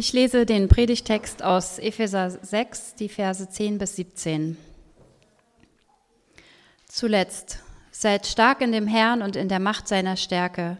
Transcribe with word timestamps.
Ich 0.00 0.12
lese 0.12 0.46
den 0.46 0.68
Predigtext 0.68 1.42
aus 1.42 1.80
Epheser 1.80 2.30
6, 2.30 2.94
die 2.94 3.08
Verse 3.08 3.48
10 3.48 3.78
bis 3.78 3.96
17. 3.96 4.56
Zuletzt, 6.86 7.58
seid 7.90 8.24
stark 8.24 8.60
in 8.60 8.70
dem 8.70 8.86
Herrn 8.86 9.22
und 9.22 9.34
in 9.34 9.48
der 9.48 9.58
Macht 9.58 9.88
seiner 9.88 10.16
Stärke. 10.16 10.76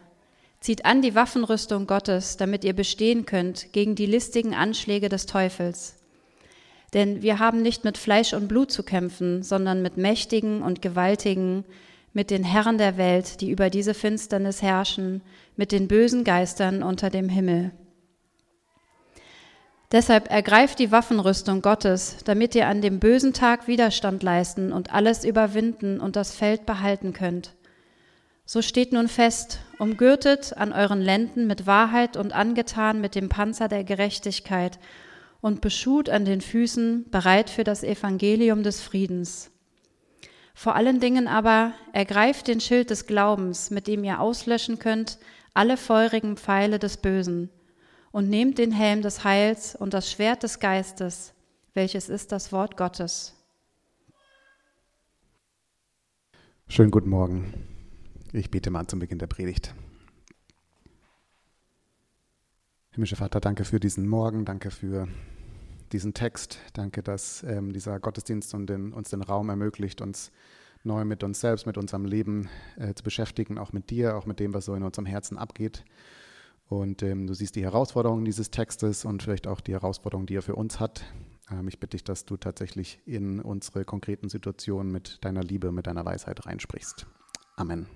Zieht 0.61 0.84
an 0.84 1.02
die 1.02 1.16
Waffenrüstung 1.16 1.89
Gottes, 1.89 2.36
damit 2.36 2.62
ihr 2.62 2.75
bestehen 2.75 3.27
könnt 3.27 3.73
gegen 3.73 3.96
die 3.96 4.07
listigen 4.07 4.54
Anschläge 4.54 5.09
des 5.09 5.27
Teufels. 5.27 5.96
Denn 6.95 7.21
wir 7.21 7.41
haben 7.41 7.61
nicht 7.61 7.82
mit 7.82 7.98
Fleisch 7.98 8.35
und 8.35 8.46
Blut 8.46 8.71
zu 8.71 8.85
kämpfen, 8.85 9.43
sondern 9.43 9.82
mit 9.82 9.96
Mächtigen 9.96 10.62
und 10.62 10.80
Gewaltigen, 10.80 11.64
mit 12.12 12.30
den 12.30 12.45
Herren 12.45 12.79
der 12.79 12.96
Welt, 12.96 13.41
die 13.41 13.50
über 13.50 13.69
diese 13.69 13.95
Finsternis 13.95 14.62
herrschen, 14.62 15.23
mit 15.57 15.73
den 15.73 15.89
bösen 15.89 16.23
Geistern 16.23 16.85
unter 16.85 17.11
dem 17.11 17.29
Himmel. 17.29 17.73
Deshalb 19.91 20.30
ergreift 20.30 20.80
die 20.80 20.92
Waffenrüstung 20.92 21.62
Gottes, 21.62 22.19
damit 22.24 22.55
ihr 22.55 22.69
an 22.69 22.83
dem 22.83 23.01
bösen 23.01 23.33
Tag 23.33 23.69
Widerstand 23.69 24.23
leisten 24.23 24.70
und 24.70 24.92
alles 24.92 25.24
überwinden 25.24 25.98
und 25.98 26.14
das 26.14 26.34
Feld 26.34 26.66
behalten 26.66 27.14
könnt. 27.14 27.55
So 28.45 28.61
steht 28.61 28.92
nun 28.92 29.09
fest, 29.09 29.61
umgürtet 29.78 30.55
an 30.56 30.73
euren 30.73 31.01
Lenden 31.01 31.47
mit 31.47 31.66
Wahrheit 31.66 32.19
und 32.19 32.34
angetan 32.34 33.01
mit 33.01 33.14
dem 33.14 33.30
Panzer 33.30 33.69
der 33.69 33.83
Gerechtigkeit 33.83 34.78
und 35.41 35.62
beschut 35.62 36.11
an 36.11 36.27
den 36.27 36.42
Füßen, 36.42 37.11
bereit 37.11 37.48
für 37.48 37.64
das 37.64 37.83
Evangelium 37.83 38.62
des 38.62 38.83
Friedens. 38.83 39.50
Vor 40.52 40.75
allen 40.75 41.00
Dingen 41.00 41.28
aber 41.28 41.73
ergreift 41.92 42.48
den 42.48 42.61
Schild 42.61 42.91
des 42.91 43.06
Glaubens, 43.06 43.70
mit 43.70 43.86
dem 43.86 44.05
ihr 44.05 44.20
auslöschen 44.20 44.78
könnt 44.78 45.19
alle 45.55 45.77
feurigen 45.77 46.36
Pfeile 46.36 46.78
des 46.78 46.98
Bösen 46.98 47.50
und 48.12 48.29
nehmt 48.29 48.59
den 48.59 48.73
Helm 48.73 49.03
des 49.03 49.25
Heils 49.25 49.75
und 49.75 49.95
das 49.95 50.11
Schwert 50.11 50.42
des 50.42 50.61
Geistes, 50.61 51.34
welches 51.75 52.09
ist 52.09 52.33
das 52.33 52.53
Wort 52.53 52.77
Gottes. 52.77 53.34
Schönen 56.69 56.91
guten 56.91 57.09
Morgen. 57.09 57.55
Ich 58.33 58.50
bete 58.50 58.70
mal 58.70 58.87
zum 58.87 58.98
Beginn 58.98 59.19
der 59.19 59.27
Predigt. 59.27 59.75
Himmlischer 62.91 63.17
Vater, 63.17 63.41
danke 63.41 63.65
für 63.65 63.81
diesen 63.81 64.06
Morgen, 64.06 64.45
danke 64.45 64.70
für 64.70 65.09
diesen 65.93 66.15
Text, 66.15 66.59
danke, 66.75 67.03
dass 67.03 67.43
ähm, 67.45 67.72
dieser 67.72 67.98
Gottesdienst 68.00 68.53
uns 68.55 68.67
den, 68.67 68.93
uns 68.93 69.11
den 69.11 69.22
Raum 69.22 69.48
ermöglicht, 69.48 70.00
uns 70.00 70.31
neu 70.84 71.05
mit 71.05 71.22
uns 71.22 71.41
selbst, 71.41 71.67
mit 71.67 71.78
unserem 71.78 72.05
Leben 72.05 72.48
äh, 72.77 72.93
zu 72.95 73.03
beschäftigen, 73.03 73.59
auch 73.59 73.72
mit 73.72 73.91
dir, 73.91 74.17
auch 74.17 74.27
mit 74.27 74.41
dem, 74.41 74.53
was 74.53 74.67
so 74.67 74.75
in 74.75 74.83
unserem 74.83 75.06
Herzen 75.06 75.39
abgeht. 75.39 75.84
Und 76.69 77.02
ähm, 77.02 77.27
du 77.27 77.34
siehst 77.34 77.56
die 77.56 77.62
Herausforderungen 77.62 78.24
dieses 78.24 78.50
Textes 78.50 79.05
und 79.05 79.22
vielleicht 79.22 79.47
auch 79.47 79.61
die 79.61 79.72
Herausforderungen, 79.72 80.27
die 80.27 80.36
er 80.36 80.42
für 80.42 80.55
uns 80.55 80.80
hat. 80.80 81.05
Ähm, 81.50 81.69
ich 81.69 81.80
bitte 81.80 81.97
dich, 81.97 82.05
dass 82.05 82.25
du 82.25 82.36
tatsächlich 82.36 83.00
in 83.06 83.41
unsere 83.41 83.84
konkreten 83.84 84.28
Situationen 84.28 84.92
mit 84.92 85.25
deiner 85.25 85.42
Liebe, 85.42 85.72
mit 85.72 85.86
deiner 85.86 86.05
Weisheit 86.05 86.44
reinsprichst. 86.47 87.06
Amen. 87.56 87.86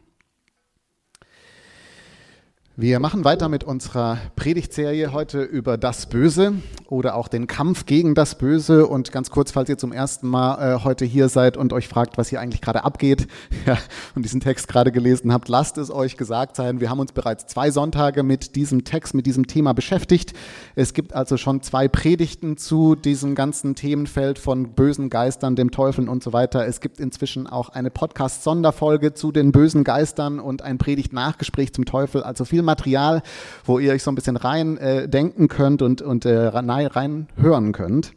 Wir 2.75 3.01
machen 3.01 3.23
weiter 3.23 3.51
mit 3.51 3.65
unserer 3.65 4.17
Predigtserie 4.34 5.12
heute 5.12 5.42
über 5.42 5.77
das 5.77 6.06
Böse 6.06 6.55
oder 6.89 7.17
auch 7.17 7.29
den 7.29 7.47
Kampf 7.47 7.84
gegen 7.84 8.14
das 8.14 8.39
Böse. 8.39 8.87
Und 8.87 9.12
ganz 9.12 9.29
kurz, 9.29 9.51
falls 9.51 9.69
ihr 9.69 9.77
zum 9.77 9.92
ersten 9.92 10.27
Mal 10.27 10.77
äh, 10.77 10.83
heute 10.83 11.05
hier 11.05 11.29
seid 11.29 11.59
und 11.59 11.75
euch 11.75 11.87
fragt, 11.87 12.17
was 12.17 12.29
hier 12.29 12.41
eigentlich 12.41 12.62
gerade 12.62 12.83
abgeht 12.83 13.27
ja, 13.67 13.77
und 14.14 14.25
diesen 14.25 14.41
Text 14.41 14.69
gerade 14.69 14.91
gelesen 14.91 15.34
habt, 15.34 15.51
lasst 15.51 15.77
es 15.77 15.91
euch 15.91 16.17
gesagt 16.17 16.56
sein. 16.56 16.81
Wir 16.81 16.89
haben 16.89 16.98
uns 16.98 17.12
bereits 17.12 17.47
zwei 17.47 17.70
Sonntage 17.70 18.23
mit 18.23 18.56
diesem 18.56 18.84
Text, 18.84 19.12
mit 19.12 19.27
diesem 19.27 19.47
Thema 19.47 19.75
beschäftigt. 19.75 20.33
Es 20.75 20.95
gibt 20.95 21.12
also 21.12 21.36
schon 21.36 21.61
zwei 21.61 21.89
Predigten 21.89 22.57
zu 22.57 22.95
diesem 22.95 23.34
ganzen 23.34 23.75
Themenfeld 23.75 24.39
von 24.39 24.73
bösen 24.73 25.11
Geistern, 25.11 25.57
dem 25.57 25.73
Teufel 25.73 26.09
und 26.09 26.23
so 26.23 26.33
weiter. 26.33 26.67
Es 26.67 26.80
gibt 26.80 27.01
inzwischen 27.01 27.47
auch 27.47 27.68
eine 27.68 27.91
Podcast-Sonderfolge 27.91 29.13
zu 29.13 29.30
den 29.30 29.52
bösen 29.52 29.85
Geistern 29.85 30.41
und 30.41 30.63
ein 30.63 30.79
Predigt-Nachgespräch 30.79 31.74
zum 31.74 31.85
Teufel. 31.85 32.23
Also 32.23 32.47
viel 32.47 32.61
Material, 32.62 33.23
wo 33.64 33.78
ihr 33.78 33.92
euch 33.92 34.02
so 34.02 34.11
ein 34.11 34.14
bisschen 34.14 34.36
rein 34.36 34.78
äh, 34.78 35.08
denken 35.08 35.48
könnt 35.48 35.83
und, 35.83 36.02
und 36.02 36.24
äh, 36.24 36.46
rein 36.46 37.28
hören 37.36 37.73
könnt. 37.73 38.12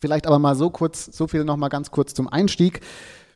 Vielleicht 0.00 0.26
aber 0.26 0.38
mal 0.38 0.54
so 0.54 0.70
kurz, 0.70 1.06
so 1.06 1.26
viel 1.26 1.44
noch 1.44 1.56
mal 1.56 1.68
ganz 1.68 1.90
kurz 1.90 2.12
zum 2.14 2.28
Einstieg. 2.28 2.80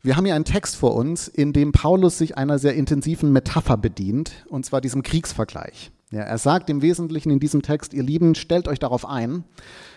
Wir 0.02 0.16
haben 0.16 0.24
hier 0.24 0.34
einen 0.34 0.44
Text 0.44 0.76
vor 0.76 0.94
uns, 0.94 1.28
in 1.28 1.52
dem 1.52 1.72
Paulus 1.72 2.18
sich 2.18 2.36
einer 2.36 2.58
sehr 2.58 2.74
intensiven 2.74 3.32
Metapher 3.32 3.76
bedient, 3.76 4.46
und 4.48 4.64
zwar 4.64 4.80
diesem 4.80 5.02
Kriegsvergleich. 5.02 5.90
Ja, 6.10 6.22
er 6.22 6.38
sagt 6.38 6.70
im 6.70 6.82
Wesentlichen 6.82 7.30
in 7.30 7.38
diesem 7.38 7.62
Text, 7.62 7.94
ihr 7.94 8.02
Lieben, 8.02 8.34
stellt 8.34 8.66
euch 8.66 8.78
darauf 8.78 9.06
ein, 9.06 9.44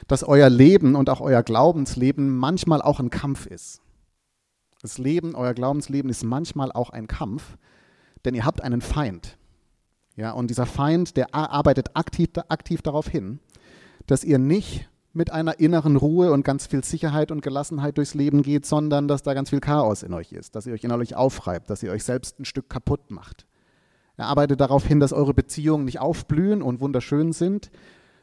dass 0.08 0.24
euer 0.24 0.50
Leben 0.50 0.96
und 0.96 1.10
auch 1.10 1.22
euer 1.22 1.42
Glaubensleben 1.42 2.36
manchmal 2.38 2.82
auch 2.82 3.00
ein 3.00 3.10
Kampf 3.10 3.46
ist. 3.46 3.82
Das 4.82 4.98
Leben, 4.98 5.36
euer 5.36 5.54
Glaubensleben 5.54 6.12
ist 6.12 6.24
manchmal 6.24 6.72
auch 6.72 6.90
ein 6.90 7.08
Kampf, 7.08 7.58
denn 8.26 8.36
ihr 8.36 8.46
habt 8.46 8.62
einen 8.62 8.82
Feind. 8.82 9.38
Ja, 10.16 10.32
und 10.32 10.50
dieser 10.50 10.66
Feind, 10.66 11.18
der 11.18 11.34
arbeitet 11.34 11.96
aktiv, 11.96 12.30
aktiv 12.48 12.82
darauf 12.82 13.08
hin, 13.08 13.40
dass 14.06 14.24
ihr 14.24 14.38
nicht 14.38 14.90
mit 15.14 15.32
einer 15.32 15.60
inneren 15.60 15.96
Ruhe 15.96 16.32
und 16.32 16.44
ganz 16.44 16.68
viel 16.68 16.84
Sicherheit 16.84 17.32
und 17.32 17.42
Gelassenheit 17.42 17.98
durchs 17.98 18.16
Leben 18.16 18.42
geht, 18.42 18.66
sondern 18.66 19.08
dass 19.08 19.24
da 19.24 19.34
ganz 19.34 19.50
viel 19.52 19.60
Chaos 19.60 20.04
in 20.04 20.14
euch 20.14 20.32
ist, 20.32 20.56
dass 20.56 20.66
ihr 20.66 20.74
euch 20.74 20.84
innerlich 20.84 21.16
aufreibt, 21.16 21.70
dass 21.70 21.84
ihr 21.84 21.92
euch 21.92 22.04
selbst 22.04 22.40
ein 22.40 22.46
Stück 22.46 22.70
kaputt 22.70 23.12
macht. 23.12 23.46
Er 24.18 24.26
arbeitet 24.26 24.60
darauf 24.60 24.86
hin, 24.86 25.00
dass 25.00 25.14
eure 25.14 25.34
Beziehungen 25.34 25.86
nicht 25.86 26.00
aufblühen 26.00 26.62
und 26.62 26.80
wunderschön 26.80 27.32
sind, 27.32 27.72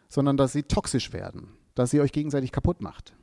sondern 0.09 0.37
dass 0.37 0.53
sie 0.53 0.65
toxisch 0.65 1.13
werden, 1.13 1.49
dass 1.75 1.93
ihr 1.93 2.03
euch 2.03 2.13
gegenseitig 2.13 2.53
kaputt 2.53 2.83
macht. 2.83 3.15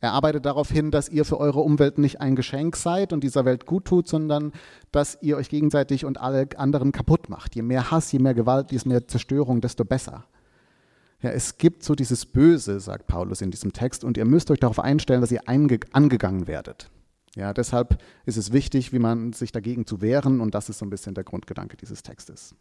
Er 0.00 0.12
arbeitet 0.12 0.44
darauf 0.44 0.70
hin, 0.70 0.90
dass 0.90 1.08
ihr 1.08 1.24
für 1.24 1.40
eure 1.40 1.60
Umwelt 1.60 1.98
nicht 1.98 2.20
ein 2.20 2.36
Geschenk 2.36 2.76
seid 2.76 3.12
und 3.12 3.24
dieser 3.24 3.44
Welt 3.44 3.66
gut 3.66 3.86
tut, 3.86 4.08
sondern 4.08 4.52
dass 4.92 5.18
ihr 5.22 5.36
euch 5.36 5.48
gegenseitig 5.48 6.04
und 6.04 6.20
alle 6.20 6.48
anderen 6.56 6.92
kaputt 6.92 7.28
macht. 7.28 7.54
Je 7.54 7.62
mehr 7.62 7.90
Hass, 7.90 8.12
je 8.12 8.18
mehr 8.18 8.34
Gewalt, 8.34 8.72
je 8.72 8.80
mehr 8.84 9.08
Zerstörung, 9.08 9.60
desto 9.60 9.84
besser. 9.84 10.26
Ja, 11.22 11.30
es 11.30 11.56
gibt 11.56 11.82
so 11.82 11.94
dieses 11.94 12.26
Böse, 12.26 12.78
sagt 12.78 13.06
Paulus 13.06 13.40
in 13.40 13.50
diesem 13.50 13.72
Text, 13.72 14.04
und 14.04 14.18
ihr 14.18 14.26
müsst 14.26 14.50
euch 14.50 14.60
darauf 14.60 14.78
einstellen, 14.78 15.22
dass 15.22 15.32
ihr 15.32 15.48
angegangen 15.48 16.46
werdet. 16.46 16.90
Ja, 17.34 17.54
deshalb 17.54 18.02
ist 18.26 18.36
es 18.36 18.52
wichtig, 18.52 18.92
wie 18.92 18.98
man 18.98 19.32
sich 19.32 19.50
dagegen 19.50 19.86
zu 19.86 20.02
wehren, 20.02 20.40
und 20.40 20.54
das 20.54 20.68
ist 20.68 20.78
so 20.78 20.84
ein 20.84 20.90
bisschen 20.90 21.14
der 21.14 21.24
Grundgedanke 21.24 21.76
dieses 21.76 22.02
Textes. 22.02 22.54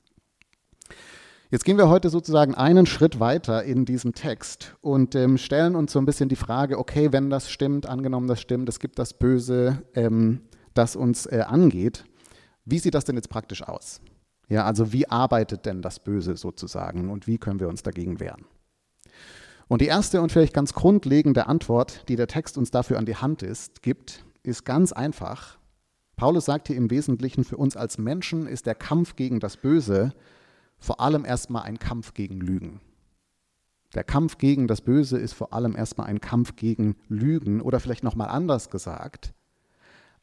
Jetzt 1.56 1.64
gehen 1.64 1.78
wir 1.78 1.88
heute 1.88 2.10
sozusagen 2.10 2.54
einen 2.54 2.86
Schritt 2.86 3.22
weiter 3.22 3.64
in 3.64 3.86
diesem 3.86 4.14
Text 4.14 4.76
und 4.82 5.16
ähm, 5.16 5.38
stellen 5.38 5.78
uns 5.78 5.94
so 5.94 6.00
ein 6.00 6.06
bisschen 6.06 6.28
die 6.28 6.36
Frage, 6.36 6.78
okay, 6.78 7.14
wenn 7.14 7.30
das 7.30 7.50
stimmt, 7.50 7.86
angenommen 7.86 8.28
das 8.28 8.42
stimmt, 8.42 8.68
es 8.68 8.78
gibt 8.78 9.00
das 9.00 9.14
Böse, 9.14 9.82
ähm, 9.94 10.42
das 10.74 10.98
uns 10.98 11.26
äh, 11.28 11.46
angeht, 11.48 12.04
wie 12.66 12.78
sieht 12.78 12.94
das 12.94 13.06
denn 13.06 13.16
jetzt 13.16 13.30
praktisch 13.30 13.64
aus? 13.64 14.02
Ja, 14.50 14.66
also 14.66 14.92
wie 14.92 15.08
arbeitet 15.08 15.66
denn 15.66 15.82
das 15.82 16.02
Böse 16.02 16.36
sozusagen 16.36 17.10
und 17.10 17.26
wie 17.26 17.38
können 17.38 17.62
wir 17.62 17.70
uns 17.70 17.84
dagegen 17.84 18.20
wehren? 18.20 18.44
Und 19.70 19.80
die 19.80 19.88
erste 19.88 20.22
und 20.22 20.34
vielleicht 20.34 20.54
ganz 20.54 20.74
grundlegende 20.74 21.48
Antwort, 21.48 22.04
die 22.10 22.18
der 22.18 22.28
Text 22.28 22.58
uns 22.58 22.70
dafür 22.70 23.00
an 23.00 23.06
die 23.06 23.16
Hand 23.16 23.44
ist, 23.44 23.82
gibt, 23.82 24.26
ist 24.44 24.66
ganz 24.66 24.92
einfach. 24.92 25.58
Paulus 26.18 26.44
sagt 26.44 26.68
hier 26.68 26.76
im 26.76 26.92
Wesentlichen, 26.92 27.46
für 27.46 27.56
uns 27.56 27.78
als 27.78 27.98
Menschen 27.98 28.46
ist 28.46 28.66
der 28.66 28.76
Kampf 28.76 29.16
gegen 29.16 29.40
das 29.40 29.56
Böse 29.56 30.14
vor 30.86 31.00
allem 31.00 31.26
erstmal 31.26 31.64
ein 31.64 31.80
Kampf 31.80 32.14
gegen 32.14 32.40
Lügen. 32.40 32.80
Der 33.96 34.04
Kampf 34.04 34.38
gegen 34.38 34.68
das 34.68 34.82
Böse 34.82 35.18
ist 35.18 35.34
vor 35.34 35.52
allem 35.52 35.76
erstmal 35.76 36.08
ein 36.08 36.22
Kampf 36.22 36.56
gegen 36.56 36.96
Lügen 37.08 37.60
oder 37.60 37.80
vielleicht 37.80 38.04
nochmal 38.04 38.28
anders 38.28 38.70
gesagt, 38.70 39.34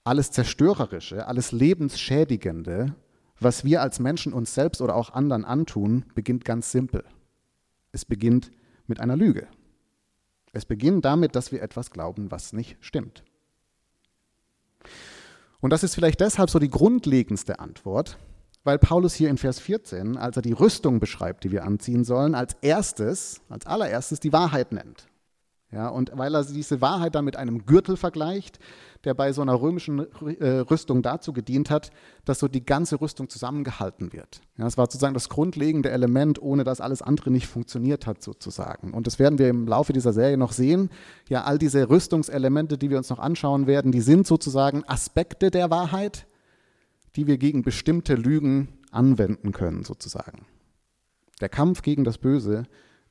alles 0.04 0.30
Zerstörerische, 0.30 1.26
alles 1.26 1.52
Lebensschädigende, 1.52 2.94
was 3.40 3.64
wir 3.64 3.82
als 3.82 3.98
Menschen 3.98 4.32
uns 4.32 4.54
selbst 4.54 4.80
oder 4.80 4.94
auch 4.94 5.10
anderen 5.10 5.44
antun, 5.44 6.04
beginnt 6.14 6.44
ganz 6.44 6.70
simpel. 6.70 7.04
Es 7.90 8.04
beginnt 8.04 8.52
mit 8.86 9.00
einer 9.00 9.16
Lüge. 9.16 9.48
Es 10.52 10.64
beginnt 10.64 11.04
damit, 11.04 11.34
dass 11.34 11.50
wir 11.50 11.62
etwas 11.62 11.90
glauben, 11.90 12.30
was 12.30 12.52
nicht 12.52 12.76
stimmt. 12.80 13.24
Und 15.60 15.70
das 15.70 15.82
ist 15.82 15.94
vielleicht 15.94 16.20
deshalb 16.20 16.50
so 16.50 16.58
die 16.58 16.70
grundlegendste 16.70 17.58
Antwort, 17.58 18.18
weil 18.64 18.78
Paulus 18.78 19.14
hier 19.14 19.30
in 19.30 19.38
Vers 19.38 19.58
14, 19.58 20.16
als 20.16 20.36
er 20.36 20.42
die 20.42 20.52
Rüstung 20.52 21.00
beschreibt, 21.00 21.44
die 21.44 21.50
wir 21.50 21.64
anziehen 21.64 22.04
sollen, 22.04 22.34
als 22.34 22.56
erstes, 22.62 23.40
als 23.48 23.66
allererstes 23.66 24.20
die 24.20 24.32
Wahrheit 24.32 24.72
nennt. 24.72 25.08
Ja, 25.72 25.88
und 25.88 26.12
weil 26.14 26.34
er 26.34 26.44
diese 26.44 26.82
Wahrheit 26.82 27.14
dann 27.14 27.24
mit 27.24 27.36
einem 27.36 27.64
Gürtel 27.64 27.96
vergleicht, 27.96 28.58
der 29.04 29.14
bei 29.14 29.32
so 29.32 29.40
einer 29.40 29.60
römischen 29.60 30.06
äh, 30.38 30.58
Rüstung 30.58 31.00
dazu 31.00 31.32
gedient 31.32 31.70
hat, 31.70 31.90
dass 32.26 32.40
so 32.40 32.46
die 32.46 32.64
ganze 32.64 33.00
Rüstung 33.00 33.30
zusammengehalten 33.30 34.12
wird. 34.12 34.42
Ja, 34.58 34.64
das 34.64 34.76
war 34.76 34.84
sozusagen 34.84 35.14
das 35.14 35.30
grundlegende 35.30 35.90
Element, 35.90 36.40
ohne 36.42 36.64
dass 36.64 36.82
alles 36.82 37.00
andere 37.00 37.30
nicht 37.30 37.46
funktioniert 37.46 38.06
hat 38.06 38.22
sozusagen. 38.22 38.92
Und 38.92 39.06
das 39.06 39.18
werden 39.18 39.38
wir 39.38 39.48
im 39.48 39.66
Laufe 39.66 39.94
dieser 39.94 40.12
Serie 40.12 40.36
noch 40.36 40.52
sehen. 40.52 40.90
Ja, 41.30 41.44
all 41.44 41.56
diese 41.56 41.88
Rüstungselemente, 41.88 42.76
die 42.76 42.90
wir 42.90 42.98
uns 42.98 43.08
noch 43.08 43.18
anschauen 43.18 43.66
werden, 43.66 43.92
die 43.92 44.02
sind 44.02 44.26
sozusagen 44.26 44.84
Aspekte 44.86 45.50
der 45.50 45.70
Wahrheit, 45.70 46.26
die 47.16 47.26
wir 47.26 47.38
gegen 47.38 47.62
bestimmte 47.62 48.14
Lügen 48.14 48.68
anwenden 48.90 49.52
können, 49.52 49.84
sozusagen. 49.84 50.46
Der 51.40 51.48
Kampf 51.48 51.82
gegen 51.82 52.04
das 52.04 52.18
Böse 52.18 52.64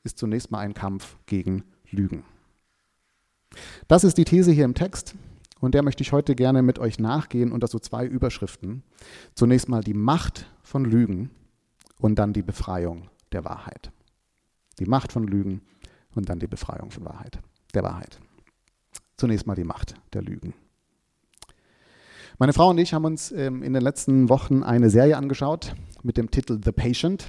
ist 0.04 0.18
zunächst 0.18 0.50
mal 0.50 0.60
ein 0.60 0.74
Kampf 0.74 1.16
gegen 1.26 1.64
Lügen. 1.90 2.24
Das 3.88 4.04
ist 4.04 4.16
die 4.16 4.24
These 4.24 4.52
hier 4.52 4.64
im 4.64 4.74
Text 4.74 5.14
und 5.60 5.74
der 5.74 5.82
möchte 5.82 6.02
ich 6.02 6.12
heute 6.12 6.34
gerne 6.34 6.62
mit 6.62 6.78
euch 6.78 6.98
nachgehen 6.98 7.52
unter 7.52 7.66
so 7.66 7.78
zwei 7.78 8.06
Überschriften. 8.06 8.82
Zunächst 9.34 9.68
mal 9.68 9.82
die 9.82 9.94
Macht 9.94 10.46
von 10.62 10.84
Lügen 10.84 11.30
und 11.98 12.18
dann 12.18 12.32
die 12.32 12.42
Befreiung 12.42 13.08
der 13.32 13.44
Wahrheit. 13.44 13.92
Die 14.78 14.86
Macht 14.86 15.12
von 15.12 15.26
Lügen 15.26 15.60
und 16.14 16.28
dann 16.28 16.38
die 16.38 16.46
Befreiung 16.46 16.90
von 16.90 17.04
Wahrheit, 17.04 17.38
der 17.74 17.82
Wahrheit. 17.82 18.18
Zunächst 19.16 19.46
mal 19.46 19.54
die 19.54 19.64
Macht 19.64 19.94
der 20.14 20.22
Lügen. 20.22 20.54
Meine 22.42 22.54
Frau 22.54 22.70
und 22.70 22.78
ich 22.78 22.92
haben 22.92 23.04
uns 23.04 23.30
ähm, 23.30 23.62
in 23.62 23.72
den 23.72 23.84
letzten 23.84 24.28
Wochen 24.28 24.64
eine 24.64 24.90
Serie 24.90 25.16
angeschaut 25.16 25.76
mit 26.02 26.16
dem 26.16 26.28
Titel 26.28 26.58
The 26.60 26.72
Patient. 26.72 27.28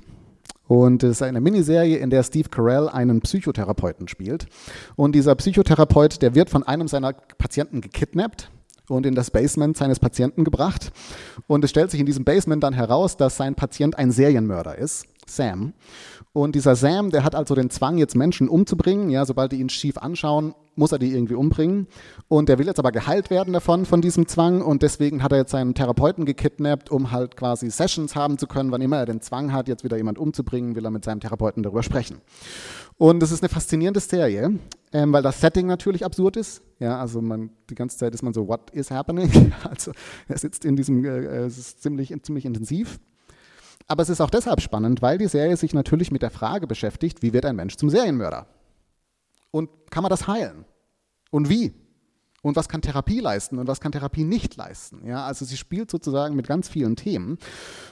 Und 0.67 1.03
es 1.03 1.17
ist 1.17 1.21
eine 1.21 1.39
Miniserie, 1.39 1.97
in 1.97 2.09
der 2.09 2.23
Steve 2.23 2.49
Carell 2.49 2.89
einen 2.89 3.21
Psychotherapeuten 3.21 4.07
spielt. 4.07 4.47
Und 4.95 5.13
dieser 5.13 5.35
Psychotherapeut, 5.35 6.23
der 6.23 6.33
wird 6.33 6.49
von 6.49 6.63
einem 6.63 6.87
seiner 6.87 7.13
Patienten 7.13 7.81
gekidnappt 7.81 8.49
und 8.89 9.05
in 9.05 9.13
das 9.13 9.29
Basement 9.29 9.77
seines 9.77 9.99
Patienten 9.99 10.45
gebracht. 10.45 10.91
Und 11.45 11.63
es 11.63 11.69
stellt 11.69 11.91
sich 11.91 11.99
in 11.99 12.07
diesem 12.07 12.25
Basement 12.25 12.63
dann 12.63 12.73
heraus, 12.73 13.15
dass 13.15 13.37
sein 13.37 13.53
Patient 13.53 13.95
ein 13.95 14.09
Serienmörder 14.09 14.79
ist, 14.79 15.05
Sam. 15.27 15.73
Und 16.35 16.55
dieser 16.55 16.75
Sam, 16.75 17.11
der 17.11 17.23
hat 17.23 17.35
also 17.35 17.53
den 17.53 17.69
Zwang, 17.69 17.99
jetzt 17.99 18.15
Menschen 18.15 18.49
umzubringen. 18.49 19.11
Ja, 19.11 19.23
sobald 19.23 19.51
die 19.51 19.59
ihn 19.59 19.69
schief 19.69 19.99
anschauen, 19.99 20.55
muss 20.75 20.91
er 20.91 20.97
die 20.97 21.13
irgendwie 21.13 21.35
umbringen. 21.35 21.85
Und 22.27 22.49
der 22.49 22.57
will 22.57 22.65
jetzt 22.65 22.79
aber 22.79 22.91
geheilt 22.91 23.29
werden 23.29 23.53
davon, 23.53 23.85
von 23.85 24.01
diesem 24.01 24.27
Zwang. 24.27 24.63
Und 24.63 24.81
deswegen 24.81 25.21
hat 25.21 25.31
er 25.31 25.37
jetzt 25.37 25.51
seinen 25.51 25.75
Therapeuten 25.75 26.25
gekidnappt, 26.25 26.89
um 26.89 27.11
halt 27.11 27.37
quasi 27.37 27.69
Sessions 27.69 28.15
haben 28.15 28.39
zu 28.39 28.47
können. 28.47 28.71
Wann 28.71 28.81
immer 28.81 28.97
er 28.97 29.05
den 29.05 29.21
Zwang 29.21 29.53
hat, 29.53 29.67
jetzt 29.67 29.83
wieder 29.83 29.95
jemand 29.95 30.17
umzubringen, 30.17 30.75
will 30.75 30.83
er 30.83 30.89
mit 30.89 31.05
seinem 31.05 31.19
Therapeuten 31.19 31.61
darüber 31.61 31.83
sprechen. 31.83 32.17
Und 32.97 33.21
es 33.21 33.31
ist 33.31 33.43
eine 33.43 33.49
faszinierende 33.49 33.99
Serie, 33.99 34.57
ähm, 34.91 35.13
weil 35.13 35.21
das 35.21 35.39
Setting 35.39 35.67
natürlich 35.67 36.03
absurd 36.03 36.35
ist. 36.37 36.63
Ja, 36.79 36.99
also 36.99 37.21
man, 37.21 37.51
die 37.69 37.75
ganze 37.75 37.97
Zeit 37.97 38.15
ist 38.15 38.23
man 38.23 38.33
so, 38.33 38.47
what 38.47 38.71
is 38.71 38.89
happening? 38.89 39.53
Also 39.69 39.91
er 40.27 40.39
sitzt 40.39 40.65
in 40.65 40.75
diesem, 40.75 41.05
äh, 41.05 41.45
es 41.45 41.59
ist 41.59 41.83
ziemlich, 41.83 42.11
ziemlich 42.23 42.45
intensiv. 42.45 42.99
Aber 43.87 44.03
es 44.03 44.09
ist 44.09 44.21
auch 44.21 44.29
deshalb 44.29 44.61
spannend, 44.61 45.01
weil 45.01 45.17
die 45.17 45.27
Serie 45.27 45.57
sich 45.57 45.73
natürlich 45.73 46.11
mit 46.11 46.21
der 46.21 46.31
Frage 46.31 46.67
beschäftigt, 46.67 47.21
wie 47.21 47.33
wird 47.33 47.45
ein 47.45 47.55
Mensch 47.55 47.75
zum 47.75 47.89
Serienmörder? 47.89 48.47
Und 49.51 49.69
kann 49.91 50.03
man 50.03 50.09
das 50.09 50.27
heilen? 50.27 50.65
Und 51.31 51.49
wie? 51.49 51.73
Und 52.43 52.57
was 52.57 52.67
kann 52.67 52.81
Therapie 52.81 53.21
leisten 53.21 53.57
und 53.57 53.67
was 53.67 53.79
kann 53.79 53.93
Therapie 53.93 54.25
nicht 54.25 54.57
leisten? 54.57 55.07
Ja, 55.07 55.25
also 55.25 55.45
sie 55.45 55.55
spielt 55.55 55.89
sozusagen 55.89 56.35
mit 56.35 56.45
ganz 56.45 56.67
vielen 56.67 56.97
Themen. 56.97 57.37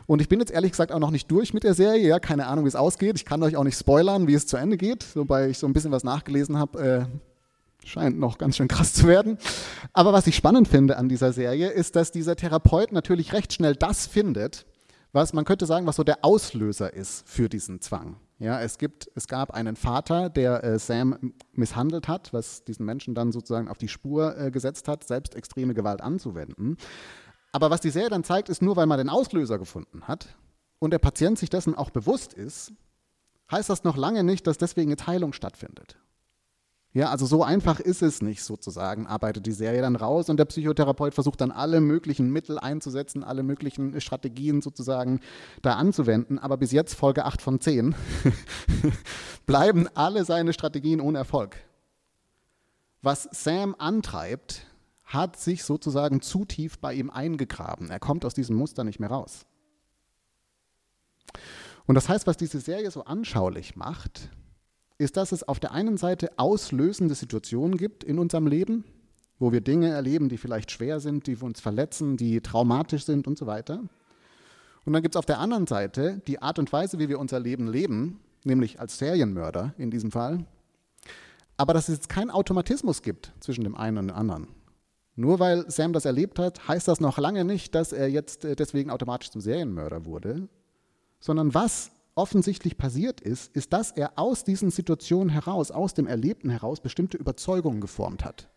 Und 0.07 0.21
ich 0.21 0.27
bin 0.27 0.39
jetzt 0.39 0.51
ehrlich 0.51 0.71
gesagt 0.71 0.91
auch 0.91 0.99
noch 0.99 1.11
nicht 1.11 1.31
durch 1.31 1.53
mit 1.53 1.63
der 1.63 1.73
Serie. 1.73 2.05
Ja, 2.05 2.19
keine 2.19 2.47
Ahnung, 2.47 2.65
wie 2.65 2.67
es 2.69 2.75
ausgeht. 2.75 3.15
Ich 3.15 3.23
kann 3.23 3.41
euch 3.43 3.55
auch 3.55 3.63
nicht 3.63 3.77
spoilern, 3.77 4.27
wie 4.27 4.33
es 4.33 4.47
zu 4.47 4.57
Ende 4.57 4.75
geht, 4.75 5.15
wobei 5.15 5.49
ich 5.49 5.57
so 5.57 5.67
ein 5.67 5.73
bisschen 5.73 5.91
was 5.91 6.03
nachgelesen 6.03 6.57
habe. 6.57 7.07
Äh, 7.07 7.87
scheint 7.87 8.19
noch 8.19 8.37
ganz 8.37 8.57
schön 8.57 8.67
krass 8.67 8.93
zu 8.93 9.07
werden. 9.07 9.37
Aber 9.93 10.11
was 10.11 10.27
ich 10.27 10.35
spannend 10.35 10.67
finde 10.67 10.97
an 10.97 11.07
dieser 11.07 11.31
Serie, 11.31 11.69
ist, 11.69 11.95
dass 11.95 12.11
dieser 12.11 12.35
Therapeut 12.35 12.91
natürlich 12.91 13.31
recht 13.31 13.53
schnell 13.53 13.75
das 13.75 14.05
findet, 14.05 14.65
was 15.13 15.33
man 15.33 15.45
könnte 15.45 15.65
sagen, 15.65 15.85
was 15.87 15.97
so 15.97 16.03
der 16.03 16.23
Auslöser 16.23 16.93
ist 16.93 17.27
für 17.27 17.49
diesen 17.49 17.81
Zwang. 17.81 18.17
Ja, 18.39 18.59
es, 18.59 18.77
gibt, 18.77 19.09
es 19.13 19.27
gab 19.27 19.51
einen 19.51 19.75
Vater, 19.75 20.29
der 20.29 20.63
äh, 20.63 20.79
Sam 20.79 21.33
misshandelt 21.53 22.07
hat, 22.07 22.33
was 22.33 22.63
diesen 22.63 22.85
Menschen 22.85 23.13
dann 23.13 23.31
sozusagen 23.31 23.67
auf 23.67 23.77
die 23.77 23.87
Spur 23.87 24.35
äh, 24.37 24.49
gesetzt 24.49 24.87
hat, 24.87 25.03
selbst 25.03 25.35
extreme 25.35 25.73
Gewalt 25.73 26.01
anzuwenden. 26.01 26.77
Aber 27.51 27.69
was 27.69 27.81
die 27.81 27.91
Serie 27.91 28.09
dann 28.09 28.23
zeigt, 28.23 28.49
ist 28.49 28.61
nur, 28.61 28.75
weil 28.77 28.87
man 28.87 28.97
den 28.97 29.09
Auslöser 29.09 29.59
gefunden 29.59 30.07
hat 30.07 30.35
und 30.79 30.91
der 30.91 30.99
Patient 30.99 31.37
sich 31.37 31.49
dessen 31.49 31.75
auch 31.75 31.91
bewusst 31.91 32.33
ist, 32.33 32.73
heißt 33.51 33.69
das 33.69 33.83
noch 33.83 33.97
lange 33.97 34.23
nicht, 34.23 34.47
dass 34.47 34.57
deswegen 34.57 34.91
eine 34.91 35.05
Heilung 35.05 35.33
stattfindet. 35.33 35.97
Ja, 36.93 37.09
also 37.09 37.25
so 37.25 37.41
einfach 37.41 37.79
ist 37.79 38.01
es 38.01 38.21
nicht 38.21 38.43
sozusagen, 38.43 39.07
arbeitet 39.07 39.45
die 39.45 39.53
Serie 39.53 39.81
dann 39.81 39.95
raus 39.95 40.29
und 40.29 40.35
der 40.37 40.45
Psychotherapeut 40.45 41.13
versucht 41.13 41.39
dann 41.39 41.51
alle 41.51 41.79
möglichen 41.79 42.29
Mittel 42.31 42.59
einzusetzen, 42.59 43.23
alle 43.23 43.43
möglichen 43.43 44.01
Strategien 44.01 44.61
sozusagen 44.61 45.21
da 45.61 45.75
anzuwenden. 45.75 46.37
Aber 46.37 46.57
bis 46.57 46.73
jetzt, 46.73 46.95
Folge 46.95 47.23
8 47.23 47.41
von 47.41 47.61
10, 47.61 47.95
bleiben 49.45 49.87
alle 49.93 50.25
seine 50.25 50.51
Strategien 50.51 50.99
ohne 50.99 51.19
Erfolg. 51.19 51.55
Was 53.01 53.29
Sam 53.31 53.73
antreibt, 53.79 54.67
hat 55.05 55.37
sich 55.37 55.63
sozusagen 55.63 56.21
zu 56.21 56.43
tief 56.43 56.77
bei 56.79 56.93
ihm 56.93 57.09
eingegraben. 57.09 57.89
Er 57.89 57.99
kommt 57.99 58.25
aus 58.25 58.33
diesem 58.33 58.57
Muster 58.57 58.83
nicht 58.83 58.99
mehr 58.99 59.09
raus. 59.09 59.45
Und 61.85 61.95
das 61.95 62.09
heißt, 62.09 62.27
was 62.27 62.35
diese 62.35 62.59
Serie 62.59 62.91
so 62.91 63.05
anschaulich 63.05 63.77
macht, 63.77 64.29
ist, 65.01 65.17
dass 65.17 65.31
es 65.31 65.43
auf 65.43 65.59
der 65.59 65.71
einen 65.71 65.97
Seite 65.97 66.29
auslösende 66.37 67.15
Situationen 67.15 67.77
gibt 67.77 68.03
in 68.03 68.19
unserem 68.19 68.47
Leben, 68.47 68.85
wo 69.39 69.51
wir 69.51 69.61
Dinge 69.61 69.89
erleben, 69.89 70.29
die 70.29 70.37
vielleicht 70.37 70.71
schwer 70.71 70.99
sind, 70.99 71.25
die 71.25 71.35
uns 71.35 71.59
verletzen, 71.59 72.15
die 72.15 72.41
traumatisch 72.41 73.05
sind 73.05 73.27
und 73.27 73.37
so 73.37 73.47
weiter. 73.47 73.81
Und 74.85 74.93
dann 74.93 75.01
gibt 75.01 75.15
es 75.15 75.19
auf 75.19 75.25
der 75.25 75.39
anderen 75.39 75.67
Seite 75.67 76.21
die 76.27 76.41
Art 76.41 76.59
und 76.59 76.71
Weise, 76.71 76.99
wie 76.99 77.09
wir 77.09 77.19
unser 77.19 77.39
Leben 77.39 77.67
leben, 77.67 78.19
nämlich 78.43 78.79
als 78.79 78.99
Serienmörder 78.99 79.73
in 79.77 79.89
diesem 79.89 80.11
Fall. 80.11 80.45
Aber 81.57 81.73
dass 81.73 81.89
es 81.89 81.95
jetzt 81.95 82.09
keinen 82.09 82.29
Automatismus 82.29 83.01
gibt 83.01 83.33
zwischen 83.39 83.63
dem 83.63 83.75
einen 83.75 83.97
und 83.97 84.07
dem 84.07 84.15
anderen. 84.15 84.47
Nur 85.15 85.39
weil 85.39 85.69
Sam 85.69 85.93
das 85.93 86.05
erlebt 86.05 86.39
hat, 86.39 86.67
heißt 86.67 86.87
das 86.87 86.99
noch 86.99 87.17
lange 87.17 87.43
nicht, 87.43 87.75
dass 87.75 87.91
er 87.91 88.07
jetzt 88.07 88.45
äh, 88.45 88.55
deswegen 88.55 88.89
automatisch 88.89 89.31
zum 89.31 89.41
Serienmörder 89.41 90.05
wurde, 90.05 90.47
sondern 91.19 91.53
was 91.53 91.91
offensichtlich 92.15 92.77
passiert 92.77 93.21
ist, 93.21 93.55
ist, 93.55 93.73
dass 93.73 93.91
er 93.91 94.17
aus 94.17 94.43
diesen 94.43 94.71
Situationen 94.71 95.29
heraus, 95.29 95.71
aus 95.71 95.93
dem 95.93 96.07
Erlebten 96.07 96.49
heraus, 96.49 96.81
bestimmte 96.81 97.17
Überzeugungen 97.17 97.81
geformt 97.81 98.25
hat. 98.25 98.49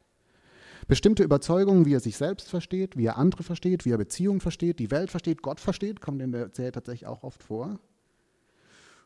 Bestimmte 0.87 1.23
Überzeugungen, 1.23 1.87
wie 1.87 1.95
er 1.95 2.01
sich 2.01 2.17
selbst 2.17 2.51
versteht, 2.51 2.97
wie 2.97 3.07
er 3.07 3.17
andere 3.17 3.43
versteht, 3.43 3.85
wie 3.85 3.91
er 3.91 3.99
Beziehungen 3.99 4.41
versteht, 4.41 4.79
die 4.79 4.91
Welt 4.91 5.11
versteht, 5.11 5.41
Gott 5.41 5.61
versteht, 5.61 6.01
kommt 6.01 6.21
in 6.21 6.33
der 6.33 6.51
Serie 6.53 6.73
tatsächlich 6.73 7.07
auch 7.07 7.23
oft 7.23 7.43
vor. 7.43 7.79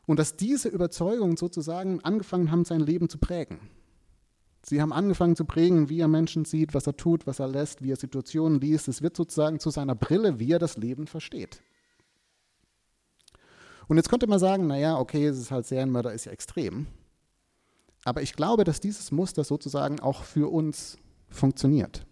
Und 0.06 0.18
dass 0.18 0.36
diese 0.36 0.68
Überzeugungen 0.68 1.36
sozusagen 1.36 2.00
angefangen 2.02 2.50
haben, 2.50 2.64
sein 2.64 2.80
Leben 2.80 3.08
zu 3.08 3.18
prägen. 3.18 3.60
Sie 4.62 4.82
haben 4.82 4.92
angefangen 4.92 5.36
zu 5.36 5.44
prägen, 5.44 5.88
wie 5.88 6.00
er 6.00 6.08
Menschen 6.08 6.44
sieht, 6.44 6.74
was 6.74 6.86
er 6.86 6.96
tut, 6.96 7.26
was 7.26 7.38
er 7.38 7.48
lässt, 7.48 7.82
wie 7.82 7.92
er 7.92 7.96
Situationen 7.96 8.60
liest. 8.60 8.88
Es 8.88 9.02
wird 9.02 9.16
sozusagen 9.16 9.60
zu 9.60 9.70
seiner 9.70 9.94
Brille, 9.94 10.40
wie 10.40 10.50
er 10.50 10.58
das 10.58 10.76
Leben 10.76 11.06
versteht. 11.06 11.62
Und 13.88 13.96
jetzt 13.96 14.10
könnte 14.10 14.26
man 14.26 14.38
sagen, 14.38 14.66
naja, 14.66 14.98
okay, 14.98 15.26
es 15.26 15.38
ist 15.38 15.50
halt 15.50 15.66
Serienmörder, 15.66 16.12
ist 16.12 16.26
ja 16.26 16.32
extrem. 16.32 16.86
Aber 18.04 18.22
ich 18.22 18.34
glaube, 18.34 18.64
dass 18.64 18.80
dieses 18.80 19.10
Muster 19.10 19.44
sozusagen 19.44 19.98
auch 20.00 20.22
für 20.22 20.52
uns 20.52 20.98
funktioniert. 21.28 22.06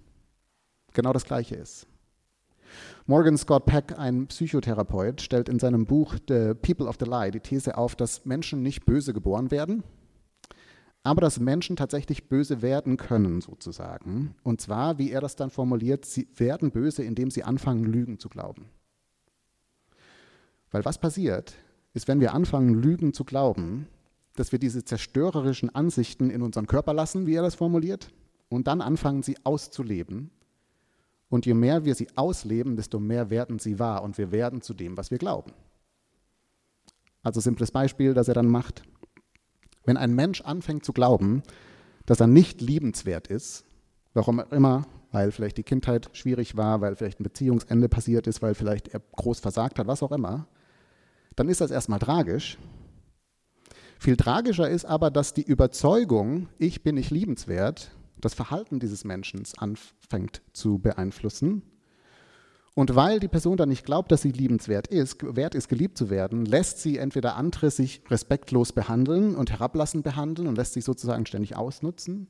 Genau 0.95 1.13
das 1.13 1.25
Gleiche 1.25 1.55
ist. 1.55 1.87
Morgan 3.07 3.39
Scott 3.39 3.67
Peck, 3.67 3.99
ein 3.99 4.27
Psychotherapeut, 4.27 5.21
stellt 5.21 5.49
in 5.49 5.59
seinem 5.59 5.87
Buch 5.87 6.17
The 6.29 6.55
People 6.55 6.87
of 6.87 6.97
the 6.99 7.07
Lie 7.07 7.31
die 7.31 7.41
These 7.41 7.79
auf, 7.79 7.95
dass 7.95 8.25
Menschen 8.25 8.63
nicht 8.63 8.85
böse 8.85 9.13
geboren 9.13 9.51
werden, 9.51 9.85
aber 11.05 11.21
dass 11.21 11.39
Menschen 11.39 11.77
tatsächlich 11.77 12.29
böse 12.29 12.63
werden 12.63 12.97
können, 12.97 13.41
sozusagen. 13.41 14.35
Und 14.43 14.61
zwar, 14.61 14.99
wie 14.99 15.13
er 15.13 15.21
das 15.21 15.37
dann 15.37 15.51
formuliert, 15.51 16.05
sie 16.05 16.27
werden 16.35 16.73
böse, 16.73 17.05
indem 17.05 17.31
sie 17.31 17.45
anfangen, 17.45 17.85
Lügen 17.85 18.19
zu 18.19 18.29
glauben. 18.29 18.67
Weil 20.73 20.85
was 20.85 20.99
passiert, 20.99 21.55
ist, 21.97 22.09
wenn 22.09 22.21
wir 22.21 22.35
anfangen, 22.35 22.75
Lügen 22.75 23.15
zu 23.15 23.25
glauben, 23.25 23.87
dass 24.35 24.53
wir 24.53 24.59
diese 24.59 24.85
zerstörerischen 24.85 25.75
Ansichten 25.75 26.29
in 26.29 26.43
unseren 26.43 26.67
Körper 26.67 26.93
lassen, 26.93 27.27
wie 27.27 27.35
er 27.35 27.43
das 27.43 27.55
formuliert, 27.55 28.13
und 28.51 28.67
dann 28.67 28.83
anfangen, 28.83 29.23
sie 29.23 29.39
auszuleben. 29.45 30.31
Und 31.31 31.47
je 31.47 31.55
mehr 31.55 31.87
wir 31.87 31.95
sie 31.95 32.09
ausleben, 32.15 32.77
desto 32.77 33.01
mehr 33.01 33.31
werden 33.31 33.59
sie 33.59 33.79
wahr 33.79 34.03
und 34.03 34.19
wir 34.19 34.31
werden 34.31 34.61
zu 34.61 34.75
dem, 34.75 34.99
was 34.99 35.11
wir 35.11 35.17
glauben. 35.17 35.53
Also 37.23 37.41
simples 37.41 37.73
Beispiel, 37.73 38.13
das 38.13 38.29
er 38.29 38.35
dann 38.35 38.47
macht. 38.47 38.83
Wenn 39.85 39.97
ein 39.97 40.15
Mensch 40.15 40.43
anfängt 40.43 40.85
zu 40.85 40.93
glauben, 40.93 41.43
dass 42.05 42.21
er 42.21 42.27
nicht 42.27 42.61
liebenswert 42.61 43.27
ist, 43.27 43.65
warum 44.13 44.41
immer, 44.51 44.87
weil 45.13 45.33
vielleicht 45.33 45.57
die 45.57 45.63
Kindheit 45.63 46.11
schwierig 46.13 46.59
war, 46.59 46.83
weil 46.83 46.95
vielleicht 46.95 47.21
ein 47.21 47.25
Beziehungsende 47.25 47.89
passiert 47.89 48.27
ist, 48.27 48.43
weil 48.43 48.55
vielleicht 48.55 48.89
er 48.89 49.01
groß 49.01 49.41
versagt 49.41 49.79
hat, 49.79 49.87
was 49.87 50.03
auch 50.03 50.13
immer, 50.13 50.47
dann 51.37 51.49
ist 51.49 51.61
das 51.61 51.71
erstmal 51.71 51.99
tragisch. 51.99 52.59
Viel 53.99 54.17
tragischer 54.17 54.69
ist 54.69 54.85
aber, 54.85 55.11
dass 55.11 55.33
die 55.33 55.43
Überzeugung, 55.43 56.49
ich 56.59 56.83
bin 56.83 56.97
nicht 56.97 57.11
liebenswert, 57.11 57.93
das 58.21 58.35
Verhalten 58.35 58.81
dieses 58.81 59.05
Menschen 59.05 59.43
anfängt 59.57 60.43
zu 60.53 60.79
beeinflussen. 60.79 61.63
Und 62.75 62.95
weil 62.95 63.21
die 63.21 63.29
Person 63.29 63.57
dann 63.57 63.71
nicht 63.71 63.87
glaubt, 63.87 64.13
dass 64.13 64.21
sie 64.21 64.33
liebenswert 64.33 64.87
ist, 64.89 65.17
wert 65.35 65.55
ist, 65.55 65.69
geliebt 65.69 65.97
zu 65.97 66.11
werden, 66.11 66.45
lässt 66.45 66.79
sie 66.79 66.99
entweder 66.99 67.37
andere 67.37 67.71
sich 67.71 68.03
respektlos 68.11 68.73
behandeln 68.73 69.35
und 69.35 69.51
herablassend 69.51 70.05
behandeln 70.05 70.47
und 70.47 70.57
lässt 70.57 70.75
sich 70.75 70.85
sozusagen 70.85 71.25
ständig 71.25 71.57
ausnutzen. 71.57 72.29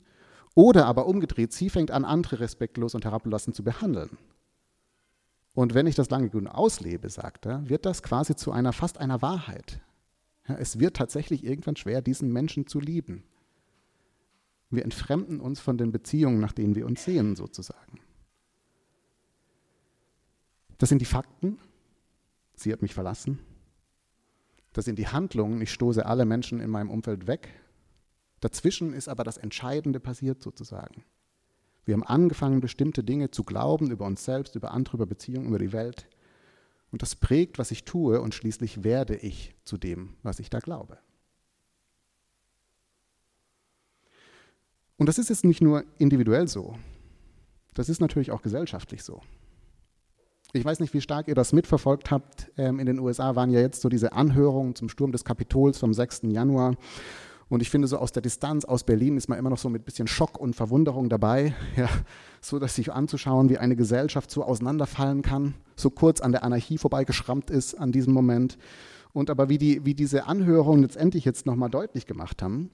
Oder 0.55 0.85
aber 0.85 1.05
umgedreht, 1.05 1.51
sie 1.51 1.69
fängt 1.69 1.91
an, 1.91 2.05
andere 2.05 2.39
respektlos 2.39 2.95
und 2.95 3.03
herablassend 3.03 3.57
zu 3.57 3.63
behandeln. 3.63 4.17
Und 5.57 5.73
wenn 5.73 5.87
ich 5.87 5.95
das 5.95 6.11
lange 6.11 6.29
genug 6.29 6.53
auslebe, 6.53 7.09
sagt 7.09 7.47
er, 7.47 7.67
wird 7.67 7.87
das 7.87 8.03
quasi 8.03 8.35
zu 8.35 8.51
einer 8.51 8.73
fast 8.73 8.99
einer 8.99 9.23
Wahrheit. 9.23 9.81
Ja, 10.47 10.53
es 10.53 10.79
wird 10.79 10.95
tatsächlich 10.95 11.43
irgendwann 11.43 11.75
schwer, 11.75 12.03
diesen 12.03 12.31
Menschen 12.31 12.67
zu 12.67 12.79
lieben. 12.79 13.23
Wir 14.69 14.83
entfremden 14.83 15.39
uns 15.39 15.59
von 15.59 15.79
den 15.79 15.91
Beziehungen, 15.91 16.39
nach 16.39 16.51
denen 16.51 16.75
wir 16.75 16.85
uns 16.85 17.03
sehen, 17.03 17.35
sozusagen. 17.35 17.99
Das 20.77 20.89
sind 20.89 20.99
die 20.99 21.05
Fakten. 21.05 21.57
Sie 22.53 22.71
hat 22.71 22.83
mich 22.83 22.93
verlassen. 22.93 23.39
Das 24.73 24.85
sind 24.85 24.99
die 24.99 25.07
Handlungen. 25.07 25.59
Ich 25.59 25.73
stoße 25.73 26.05
alle 26.05 26.25
Menschen 26.25 26.59
in 26.59 26.69
meinem 26.69 26.91
Umfeld 26.91 27.25
weg. 27.25 27.49
Dazwischen 28.41 28.93
ist 28.93 29.07
aber 29.07 29.23
das 29.23 29.37
Entscheidende 29.37 29.99
passiert, 29.99 30.43
sozusagen. 30.43 31.03
Wir 31.87 31.93
haben 31.93 32.03
angefangen, 32.03 32.59
bestimmte 32.59 33.01
Dinge 33.01 33.31
zu 33.31 33.45
glauben 33.45 33.91
über 33.91 34.05
uns 34.05 34.25
selbst, 34.25 34.55
über 34.55 34.71
andere, 34.71 34.97
über 34.97 35.05
Beziehungen, 35.05 35.47
über 35.47 35.57
die 35.57 35.71
Welt. 35.71 36.05
Und 36.91 37.01
das 37.01 37.15
prägt, 37.15 37.59
was 37.59 37.71
ich 37.71 37.85
tue 37.85 38.19
und 38.19 38.35
schließlich 38.35 38.83
werde 38.83 39.15
ich 39.15 39.55
zu 39.63 39.77
dem, 39.77 40.15
was 40.21 40.39
ich 40.39 40.49
da 40.49 40.59
glaube. 40.59 40.97
Und 44.97 45.07
das 45.07 45.17
ist 45.17 45.29
jetzt 45.29 45.45
nicht 45.45 45.61
nur 45.61 45.85
individuell 45.97 46.49
so, 46.49 46.77
das 47.73 47.87
ist 47.87 48.01
natürlich 48.01 48.31
auch 48.31 48.41
gesellschaftlich 48.41 49.03
so. 49.03 49.21
Ich 50.51 50.65
weiß 50.65 50.81
nicht, 50.81 50.93
wie 50.93 51.01
stark 51.01 51.29
ihr 51.29 51.35
das 51.35 51.53
mitverfolgt 51.53 52.11
habt. 52.11 52.51
Ähm, 52.57 52.79
in 52.79 52.85
den 52.85 52.99
USA 52.99 53.35
waren 53.35 53.51
ja 53.51 53.61
jetzt 53.61 53.81
so 53.81 53.87
diese 53.87 54.11
Anhörungen 54.11 54.75
zum 54.75 54.89
Sturm 54.89 55.13
des 55.13 55.23
Kapitols 55.23 55.77
vom 55.77 55.93
6. 55.93 56.23
Januar. 56.23 56.75
Und 57.49 57.61
ich 57.61 57.69
finde, 57.69 57.87
so 57.87 57.97
aus 57.97 58.11
der 58.11 58.21
Distanz 58.21 58.65
aus 58.65 58.83
Berlin 58.83 59.15
ist 59.15 59.29
man 59.29 59.39
immer 59.39 59.49
noch 59.49 59.57
so 59.57 59.69
mit 59.69 59.83
ein 59.83 59.85
bisschen 59.85 60.07
Schock 60.07 60.37
und 60.37 60.55
Verwunderung 60.55 61.09
dabei, 61.09 61.55
ja, 61.75 61.89
so 62.41 62.59
dass 62.59 62.75
sich 62.75 62.91
anzuschauen, 62.91 63.49
wie 63.49 63.57
eine 63.57 63.75
Gesellschaft 63.75 64.31
so 64.31 64.43
auseinanderfallen 64.43 65.21
kann, 65.21 65.53
so 65.75 65.89
kurz 65.89 66.19
an 66.19 66.31
der 66.31 66.43
Anarchie 66.43 66.77
vorbeigeschrammt 66.77 67.49
ist 67.49 67.75
an 67.75 67.91
diesem 67.91 68.13
Moment. 68.13 68.57
Und 69.13 69.29
aber 69.29 69.49
wie, 69.49 69.57
die, 69.57 69.85
wie 69.85 69.95
diese 69.95 70.27
Anhörungen 70.27 70.81
letztendlich 70.81 71.25
jetzt 71.25 71.45
nochmal 71.45 71.69
deutlich 71.69 72.05
gemacht 72.05 72.41
haben, 72.41 72.69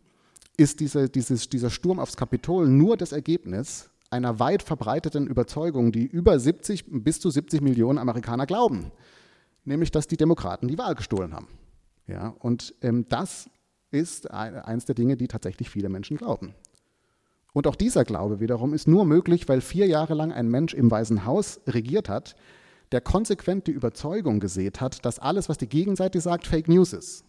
ist 0.58 0.80
diese, 0.80 1.10
dieses, 1.10 1.50
dieser 1.50 1.70
Sturm 1.70 2.00
aufs 2.00 2.18
Kapitol 2.18 2.68
nur 2.68 2.98
das 2.98 3.12
Ergebnis 3.12 3.90
einer 4.10 4.40
weit 4.40 4.62
verbreiteten 4.62 5.28
Überzeugung, 5.28 5.92
die 5.92 6.06
über 6.06 6.38
70 6.38 6.86
bis 7.04 7.20
zu 7.20 7.30
70 7.30 7.62
Millionen 7.62 7.98
Amerikaner 7.98 8.46
glauben, 8.46 8.92
nämlich 9.66 9.90
dass 9.90 10.08
die 10.08 10.18
Demokraten 10.18 10.68
die 10.68 10.78
Wahl 10.78 10.96
gestohlen 10.96 11.34
haben. 11.34 11.48
Ja, 12.08 12.36
und 12.40 12.76
ähm, 12.82 13.06
das 13.10 13.50
ist 13.94 14.30
eines 14.32 14.86
der 14.86 14.96
Dinge, 14.96 15.16
die 15.16 15.28
tatsächlich 15.28 15.70
viele 15.70 15.90
Menschen 15.90 16.18
glauben. 16.18 16.54
Und 17.54 17.68
auch 17.68 17.76
dieser 17.76 18.04
Glaube 18.04 18.40
wiederum 18.40 18.74
ist 18.74 18.88
nur 18.88 19.06
möglich, 19.06 19.48
weil 19.48 19.62
vier 19.62 19.86
Jahre 19.86 20.16
lang 20.16 20.32
ein 20.32 20.50
Mensch 20.50 20.74
im 20.74 20.90
Weißen 20.90 21.26
Haus 21.26 21.62
regiert 21.68 22.10
hat, 22.10 22.36
der 22.92 23.02
konsequent 23.02 23.68
die 23.68 23.72
Überzeugung 23.72 24.40
gesät 24.40 24.82
hat, 24.82 25.06
dass 25.06 25.20
alles, 25.20 25.50
was 25.50 25.58
die 25.58 25.70
Gegenseite 25.70 26.20
sagt, 26.20 26.48
Fake 26.48 26.68
News 26.68 26.94
ist. 26.94 27.24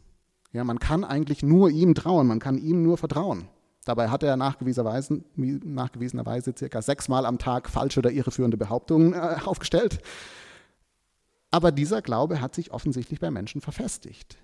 Ja, 0.53 0.65
man 0.65 0.79
kann 0.79 1.05
eigentlich 1.05 1.43
nur 1.43 1.69
ihm 1.71 1.95
trauen, 1.95 2.27
man 2.27 2.39
kann 2.39 2.59
ihm 2.59 2.83
nur 2.83 2.97
vertrauen. 2.97 3.49
Dabei 3.85 4.09
hat 4.09 4.23
er 4.23 4.37
nachgewiesenerweise, 4.37 5.23
nachgewiesenerweise 5.37 6.55
circa 6.57 6.81
sechsmal 6.81 7.27
am 7.27 7.39
Tag 7.39 7.69
falsche 7.69 8.01
oder 8.01 8.11
irreführende 8.11 8.57
Behauptungen 8.57 9.13
äh, 9.13 9.37
aufgestellt. 9.45 9.99
Aber 11.51 11.71
dieser 11.71 12.01
Glaube 12.03 12.41
hat 12.41 12.55
sich 12.55 12.73
offensichtlich 12.73 13.21
bei 13.21 13.31
Menschen 13.31 13.61
verfestigt. 13.61 14.39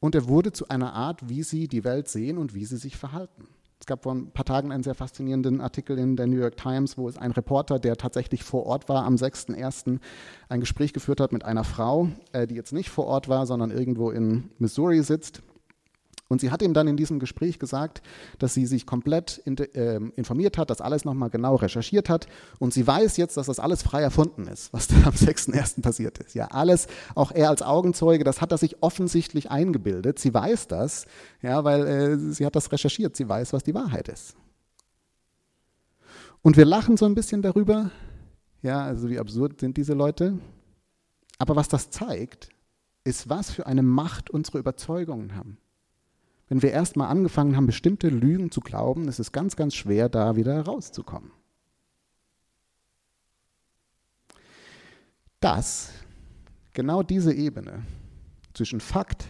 Und 0.00 0.14
er 0.14 0.28
wurde 0.28 0.52
zu 0.52 0.68
einer 0.68 0.92
Art, 0.92 1.28
wie 1.28 1.42
sie 1.42 1.68
die 1.68 1.84
Welt 1.84 2.08
sehen 2.08 2.38
und 2.38 2.54
wie 2.54 2.64
sie 2.64 2.76
sich 2.76 2.96
verhalten. 2.96 3.48
Es 3.80 3.86
gab 3.86 4.02
vor 4.02 4.14
ein 4.14 4.32
paar 4.32 4.44
Tagen 4.44 4.72
einen 4.72 4.82
sehr 4.82 4.94
faszinierenden 4.94 5.60
Artikel 5.60 5.98
in 5.98 6.16
der 6.16 6.26
New 6.26 6.36
York 6.36 6.56
Times, 6.56 6.98
wo 6.98 7.08
es 7.08 7.16
ein 7.16 7.30
Reporter, 7.30 7.78
der 7.78 7.96
tatsächlich 7.96 8.42
vor 8.42 8.66
Ort 8.66 8.88
war, 8.88 9.04
am 9.04 9.14
6.1. 9.14 10.00
ein 10.48 10.60
Gespräch 10.60 10.92
geführt 10.92 11.20
hat 11.20 11.32
mit 11.32 11.44
einer 11.44 11.64
Frau, 11.64 12.08
äh, 12.32 12.46
die 12.46 12.56
jetzt 12.56 12.72
nicht 12.72 12.90
vor 12.90 13.06
Ort 13.06 13.28
war, 13.28 13.46
sondern 13.46 13.70
irgendwo 13.70 14.10
in 14.10 14.50
Missouri 14.58 15.02
sitzt 15.02 15.42
und 16.28 16.40
sie 16.40 16.50
hat 16.50 16.60
ihm 16.60 16.74
dann 16.74 16.86
in 16.88 16.96
diesem 16.96 17.18
Gespräch 17.18 17.58
gesagt, 17.58 18.02
dass 18.38 18.54
sie 18.54 18.66
sich 18.66 18.84
komplett 18.86 19.38
in, 19.44 19.56
äh, 19.56 19.96
informiert 20.14 20.58
hat, 20.58 20.68
dass 20.68 20.80
alles 20.80 21.04
nochmal 21.04 21.30
genau 21.30 21.56
recherchiert 21.56 22.08
hat 22.08 22.26
und 22.58 22.74
sie 22.74 22.86
weiß 22.86 23.16
jetzt, 23.16 23.36
dass 23.36 23.46
das 23.46 23.58
alles 23.58 23.82
frei 23.82 24.02
erfunden 24.02 24.46
ist, 24.46 24.72
was 24.72 24.88
da 24.88 24.96
am 25.04 25.14
6.1. 25.14 25.80
passiert 25.80 26.18
ist. 26.18 26.34
Ja, 26.34 26.46
alles, 26.48 26.86
auch 27.14 27.32
er 27.32 27.48
als 27.48 27.62
Augenzeuge, 27.62 28.24
das 28.24 28.40
hat 28.40 28.52
er 28.52 28.58
sich 28.58 28.82
offensichtlich 28.82 29.50
eingebildet. 29.50 30.18
Sie 30.18 30.32
weiß 30.32 30.68
das, 30.68 31.06
ja, 31.42 31.64
weil 31.64 31.86
äh, 31.86 32.18
sie 32.18 32.44
hat 32.44 32.56
das 32.56 32.70
recherchiert, 32.70 33.16
sie 33.16 33.28
weiß, 33.28 33.52
was 33.52 33.64
die 33.64 33.74
Wahrheit 33.74 34.08
ist. 34.08 34.36
Und 36.42 36.56
wir 36.56 36.64
lachen 36.64 36.96
so 36.96 37.06
ein 37.06 37.14
bisschen 37.14 37.42
darüber, 37.42 37.90
ja, 38.62 38.84
also 38.84 39.08
wie 39.08 39.18
absurd 39.18 39.60
sind 39.60 39.76
diese 39.76 39.94
Leute. 39.94 40.38
Aber 41.38 41.56
was 41.56 41.68
das 41.68 41.90
zeigt, 41.90 42.50
ist, 43.04 43.28
was 43.28 43.50
für 43.50 43.66
eine 43.66 43.82
Macht 43.82 44.28
unsere 44.30 44.58
Überzeugungen 44.58 45.34
haben. 45.34 45.58
Wenn 46.48 46.62
wir 46.62 46.70
erstmal 46.70 47.08
angefangen 47.08 47.56
haben, 47.56 47.66
bestimmte 47.66 48.08
Lügen 48.08 48.50
zu 48.50 48.60
glauben, 48.60 49.08
ist 49.08 49.18
es 49.18 49.32
ganz, 49.32 49.56
ganz 49.56 49.74
schwer, 49.74 50.08
da 50.08 50.36
wieder 50.36 50.60
rauszukommen. 50.62 51.30
Das, 55.40 55.92
genau 56.72 57.02
diese 57.02 57.32
Ebene 57.32 57.84
zwischen 58.54 58.80
Fakt 58.80 59.28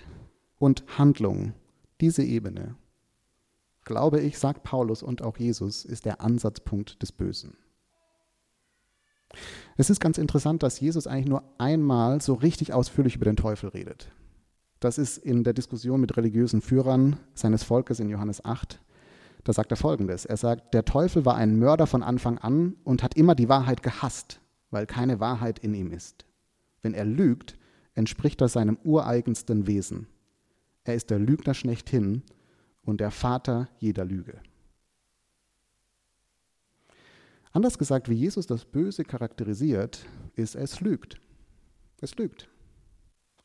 und 0.58 0.84
Handlung, 0.96 1.52
diese 2.00 2.22
Ebene, 2.22 2.76
glaube 3.84 4.20
ich, 4.20 4.38
sagt 4.38 4.62
Paulus 4.62 5.02
und 5.02 5.22
auch 5.22 5.36
Jesus, 5.36 5.84
ist 5.84 6.04
der 6.04 6.20
Ansatzpunkt 6.20 7.02
des 7.02 7.12
Bösen. 7.12 7.56
Es 9.76 9.90
ist 9.90 10.00
ganz 10.00 10.18
interessant, 10.18 10.62
dass 10.62 10.80
Jesus 10.80 11.06
eigentlich 11.06 11.28
nur 11.28 11.42
einmal 11.58 12.20
so 12.20 12.34
richtig 12.34 12.72
ausführlich 12.72 13.16
über 13.16 13.26
den 13.26 13.36
Teufel 13.36 13.68
redet. 13.68 14.10
Das 14.80 14.98
ist 14.98 15.18
in 15.18 15.42
der 15.42 15.54
Diskussion 15.54 16.00
mit 16.00 16.16
religiösen 16.16 16.60
Führern 16.60 17.16
seines 17.34 17.64
Volkes 17.64 17.98
in 17.98 18.08
Johannes 18.08 18.44
8. 18.44 18.80
Da 19.44 19.52
sagt 19.52 19.72
er 19.72 19.76
folgendes: 19.76 20.24
Er 20.24 20.36
sagt, 20.36 20.74
der 20.74 20.84
Teufel 20.84 21.24
war 21.24 21.34
ein 21.34 21.58
Mörder 21.58 21.86
von 21.86 22.02
Anfang 22.02 22.38
an 22.38 22.76
und 22.84 23.02
hat 23.02 23.16
immer 23.16 23.34
die 23.34 23.48
Wahrheit 23.48 23.82
gehasst, 23.82 24.40
weil 24.70 24.86
keine 24.86 25.20
Wahrheit 25.20 25.58
in 25.58 25.74
ihm 25.74 25.90
ist. 25.90 26.26
Wenn 26.82 26.94
er 26.94 27.04
lügt, 27.04 27.58
entspricht 27.94 28.40
das 28.40 28.52
seinem 28.52 28.78
ureigensten 28.84 29.66
Wesen. 29.66 30.06
Er 30.84 30.94
ist 30.94 31.10
der 31.10 31.18
Lügner 31.18 31.54
schlechthin 31.54 32.22
und 32.82 33.00
der 33.00 33.10
Vater 33.10 33.68
jeder 33.78 34.04
Lüge. 34.04 34.40
Anders 37.52 37.78
gesagt, 37.78 38.08
wie 38.08 38.14
Jesus 38.14 38.46
das 38.46 38.64
Böse 38.64 39.04
charakterisiert, 39.04 40.06
ist, 40.36 40.54
es 40.54 40.80
lügt. 40.80 41.20
Es 42.00 42.14
lügt. 42.16 42.48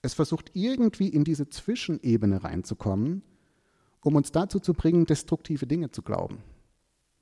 Es 0.04 0.14
versucht 0.14 0.52
irgendwie 0.54 1.08
in 1.08 1.24
diese 1.24 1.50
Zwischenebene 1.50 2.44
reinzukommen, 2.44 3.24
um 4.02 4.16
uns 4.16 4.34
dazu 4.34 4.60
zu 4.60 4.74
bringen, 4.74 5.06
destruktive 5.06 5.66
Dinge 5.66 5.92
zu 5.92 6.02
glauben. 6.02 6.44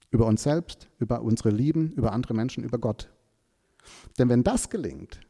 Über 0.09 0.25
uns 0.25 0.41
selbst, 0.41 0.89
über 0.97 1.21
unsere 1.21 1.51
Lieben, 1.51 1.91
über 1.91 2.11
andere 2.11 2.33
Menschen, 2.33 2.63
über 2.63 2.79
Gott. 2.79 3.09
Denn 4.17 4.29
wenn 4.29 4.43
das 4.43 4.71
gelingt, 4.71 5.21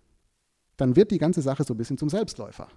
dann 0.78 0.96
wird 0.96 1.12
die 1.12 1.18
ganze 1.18 1.42
Sache 1.42 1.66
so 1.66 1.74
ein 1.74 1.78
bisschen 1.78 1.98
zum 1.98 2.10
Selbstläufer. 2.10 2.70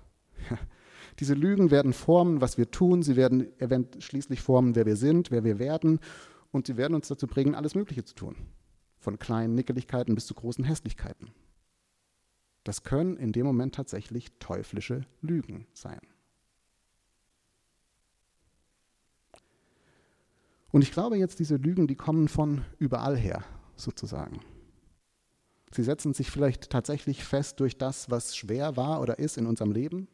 Diese 1.20 1.34
Lügen 1.34 1.70
werden 1.70 1.92
formen, 1.92 2.40
was 2.40 2.58
wir 2.58 2.68
tun, 2.68 3.02
sie 3.02 3.14
werden 3.14 3.88
schließlich 4.00 4.42
formen, 4.42 4.74
wer 4.74 4.86
wir 4.86 4.96
sind, 4.96 5.30
wer 5.30 5.44
wir 5.44 5.60
werden 5.60 6.00
und 6.50 6.66
sie 6.66 6.76
werden 6.76 6.94
uns 6.94 7.06
dazu 7.06 7.28
bringen, 7.28 7.54
alles 7.54 7.76
Mögliche 7.76 8.04
zu 8.04 8.16
tun. 8.16 8.34
Von 8.98 9.20
kleinen 9.20 9.54
Nickeligkeiten 9.54 10.16
bis 10.16 10.26
zu 10.26 10.34
großen 10.34 10.64
Hässlichkeiten. 10.64 11.30
Das 12.64 12.82
können 12.82 13.16
in 13.16 13.32
dem 13.32 13.46
Moment 13.46 13.74
tatsächlich 13.74 14.32
teuflische 14.38 15.06
Lügen 15.20 15.66
sein. 15.74 16.00
Und 20.72 20.82
ich 20.82 20.90
glaube 20.90 21.16
jetzt, 21.16 21.38
diese 21.38 21.54
Lügen, 21.54 21.86
die 21.86 21.94
kommen 21.94 22.26
von 22.26 22.64
überall 22.78 23.16
her, 23.16 23.44
sozusagen. 23.76 24.40
Sie 25.70 25.84
setzen 25.84 26.14
sich 26.14 26.30
vielleicht 26.30 26.70
tatsächlich 26.70 27.22
fest 27.22 27.60
durch 27.60 27.78
das, 27.78 28.10
was 28.10 28.34
schwer 28.34 28.76
war 28.76 29.00
oder 29.00 29.18
ist 29.18 29.36
in 29.36 29.46
unserem 29.46 29.70
Leben, 29.70 30.08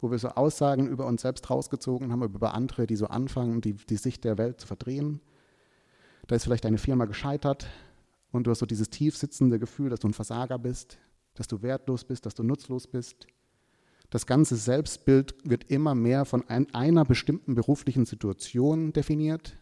wo 0.00 0.10
wir 0.10 0.18
so 0.18 0.28
Aussagen 0.28 0.86
über 0.86 1.06
uns 1.06 1.22
selbst 1.22 1.48
rausgezogen 1.48 2.12
haben, 2.12 2.22
über 2.22 2.52
andere, 2.52 2.86
die 2.86 2.96
so 2.96 3.06
anfangen, 3.06 3.60
die, 3.60 3.74
die 3.74 3.96
Sicht 3.96 4.24
der 4.24 4.38
Welt 4.38 4.60
zu 4.60 4.66
verdrehen. 4.66 5.20
Da 6.26 6.36
ist 6.36 6.44
vielleicht 6.44 6.66
eine 6.66 6.78
Firma 6.78 7.04
gescheitert 7.04 7.66
und 8.32 8.46
du 8.46 8.50
hast 8.50 8.58
so 8.58 8.66
dieses 8.66 8.90
tief 8.90 9.16
sitzende 9.16 9.58
Gefühl, 9.58 9.90
dass 9.90 10.00
du 10.00 10.08
ein 10.08 10.14
Versager 10.14 10.58
bist, 10.58 10.98
dass 11.34 11.48
du 11.48 11.62
wertlos 11.62 12.04
bist, 12.04 12.26
dass 12.26 12.34
du 12.34 12.42
nutzlos 12.42 12.86
bist. 12.86 13.26
Das 14.10 14.26
ganze 14.26 14.56
Selbstbild 14.56 15.34
wird 15.44 15.70
immer 15.70 15.94
mehr 15.94 16.24
von 16.24 16.48
ein, 16.48 16.72
einer 16.74 17.04
bestimmten 17.04 17.54
beruflichen 17.54 18.06
Situation 18.06 18.92
definiert 18.92 19.56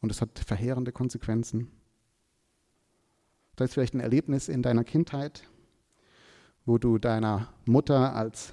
und 0.00 0.12
es 0.12 0.20
hat 0.20 0.38
verheerende 0.38 0.92
Konsequenzen. 0.92 1.70
Da 3.56 3.64
ist 3.64 3.74
vielleicht 3.74 3.94
ein 3.94 4.00
Erlebnis 4.00 4.48
in 4.48 4.62
deiner 4.62 4.84
Kindheit, 4.84 5.42
wo 6.64 6.78
du 6.78 6.98
deiner 6.98 7.52
Mutter 7.64 8.14
als 8.14 8.52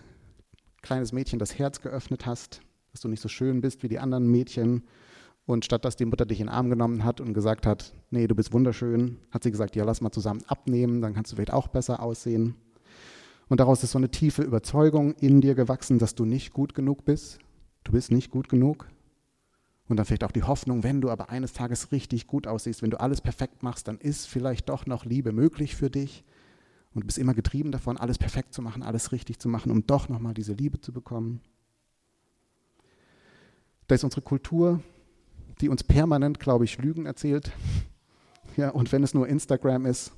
kleines 0.82 1.12
Mädchen 1.12 1.40
das 1.40 1.60
Herz 1.60 1.82
geöffnet 1.82 2.26
hast, 2.26 2.62
dass 2.92 3.02
du 3.02 3.08
nicht 3.08 3.22
so 3.22 3.28
schön 3.28 3.62
bist 3.62 3.84
wie 3.84 3.90
die 3.90 4.00
anderen 4.00 4.28
Mädchen. 4.28 4.84
Und 5.46 5.64
statt 5.64 5.86
dass 5.86 5.96
die 5.96 6.06
Mutter 6.06 6.26
dich 6.26 6.40
in 6.40 6.48
den 6.48 6.54
Arm 6.54 6.70
genommen 6.70 7.04
hat 7.04 7.22
und 7.22 7.34
gesagt 7.34 7.68
hat, 7.68 7.94
nee, 8.10 8.28
du 8.28 8.34
bist 8.34 8.52
wunderschön, 8.52 9.20
hat 9.32 9.44
sie 9.44 9.52
gesagt, 9.52 9.76
ja, 9.76 9.84
lass 9.84 10.02
mal 10.02 10.12
zusammen 10.12 10.44
abnehmen, 10.48 11.02
dann 11.02 11.14
kannst 11.14 11.32
du 11.32 11.36
vielleicht 11.36 11.54
auch 11.54 11.68
besser 11.68 12.02
aussehen. 12.02 12.56
Und 13.48 13.60
daraus 13.60 13.84
ist 13.84 13.92
so 13.92 14.00
eine 14.00 14.10
tiefe 14.10 14.42
Überzeugung 14.42 15.14
in 15.16 15.42
dir 15.42 15.54
gewachsen, 15.54 16.00
dass 16.00 16.16
du 16.16 16.26
nicht 16.26 16.52
gut 16.52 16.74
genug 16.74 17.06
bist. 17.06 17.40
Du 17.84 17.92
bist 17.92 18.12
nicht 18.12 18.32
gut 18.32 18.50
genug. 18.50 18.88
Und 19.88 19.98
dann 19.98 20.06
vielleicht 20.08 20.24
auch 20.24 20.32
die 20.32 20.44
Hoffnung, 20.44 20.84
wenn 20.84 21.00
du 21.00 21.12
aber 21.12 21.30
eines 21.30 21.54
Tages 21.54 21.92
richtig 21.92 22.26
gut 22.26 22.48
aussiehst, 22.48 22.82
wenn 22.82 22.90
du 22.90 23.00
alles 23.00 23.22
perfekt 23.22 23.62
machst, 23.62 23.88
dann 23.88 24.00
ist 24.00 24.26
vielleicht 24.26 24.70
doch 24.70 24.88
noch 24.88 25.06
Liebe 25.06 25.32
möglich 25.32 25.76
für 25.76 25.92
dich. 25.92 26.24
Und 26.96 27.02
du 27.02 27.06
bist 27.06 27.20
immer 27.20 27.36
getrieben 27.36 27.72
davon, 27.72 27.98
alles 27.98 28.18
perfekt 28.18 28.54
zu 28.54 28.64
machen, 28.64 28.82
alles 28.82 29.12
richtig 29.12 29.38
zu 29.38 29.48
machen, 29.48 29.72
um 29.72 29.86
doch 29.86 30.10
nochmal 30.10 30.34
diese 30.34 30.54
Liebe 30.54 30.82
zu 30.82 30.92
bekommen. 30.92 31.42
Da 33.88 33.94
ist 33.94 34.04
unsere 34.04 34.22
Kultur, 34.22 34.82
die 35.62 35.70
uns 35.70 35.84
permanent, 35.84 36.40
glaube 36.40 36.66
ich, 36.66 36.78
Lügen 36.78 37.06
erzählt. 37.06 37.52
Ja, 38.58 38.70
und 38.70 38.94
wenn 38.94 39.04
es 39.04 39.14
nur 39.14 39.28
Instagram 39.28 39.86
ist, 39.86 40.14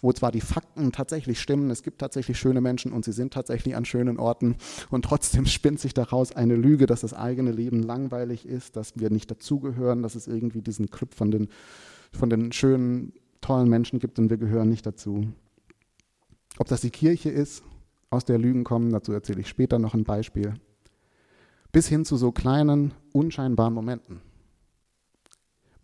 wo 0.00 0.12
zwar 0.12 0.32
die 0.32 0.40
Fakten 0.40 0.92
tatsächlich 0.92 1.40
stimmen, 1.40 1.70
es 1.70 1.82
gibt 1.82 2.00
tatsächlich 2.00 2.38
schöne 2.38 2.60
Menschen 2.60 2.92
und 2.92 3.04
sie 3.04 3.12
sind 3.12 3.32
tatsächlich 3.32 3.76
an 3.76 3.84
schönen 3.84 4.18
Orten 4.18 4.56
und 4.90 5.04
trotzdem 5.04 5.46
spinnt 5.46 5.80
sich 5.80 5.94
daraus 5.94 6.32
eine 6.32 6.56
Lüge, 6.56 6.86
dass 6.86 7.00
das 7.00 7.14
eigene 7.14 7.50
Leben 7.50 7.82
langweilig 7.82 8.46
ist, 8.46 8.76
dass 8.76 8.98
wir 8.98 9.10
nicht 9.10 9.30
dazugehören, 9.30 10.02
dass 10.02 10.14
es 10.14 10.26
irgendwie 10.26 10.62
diesen 10.62 10.90
Club 10.90 11.14
von 11.14 11.30
den, 11.30 11.48
von 12.12 12.30
den 12.30 12.52
schönen, 12.52 13.12
tollen 13.40 13.68
Menschen 13.68 13.98
gibt 13.98 14.18
und 14.18 14.30
wir 14.30 14.38
gehören 14.38 14.68
nicht 14.68 14.86
dazu. 14.86 15.28
Ob 16.58 16.68
das 16.68 16.80
die 16.80 16.90
Kirche 16.90 17.30
ist, 17.30 17.62
aus 18.10 18.24
der 18.24 18.38
Lügen 18.38 18.64
kommen, 18.64 18.90
dazu 18.90 19.12
erzähle 19.12 19.40
ich 19.40 19.48
später 19.48 19.78
noch 19.78 19.94
ein 19.94 20.04
Beispiel, 20.04 20.54
bis 21.72 21.88
hin 21.88 22.04
zu 22.04 22.16
so 22.16 22.32
kleinen, 22.32 22.94
unscheinbaren 23.12 23.74
Momenten. 23.74 24.20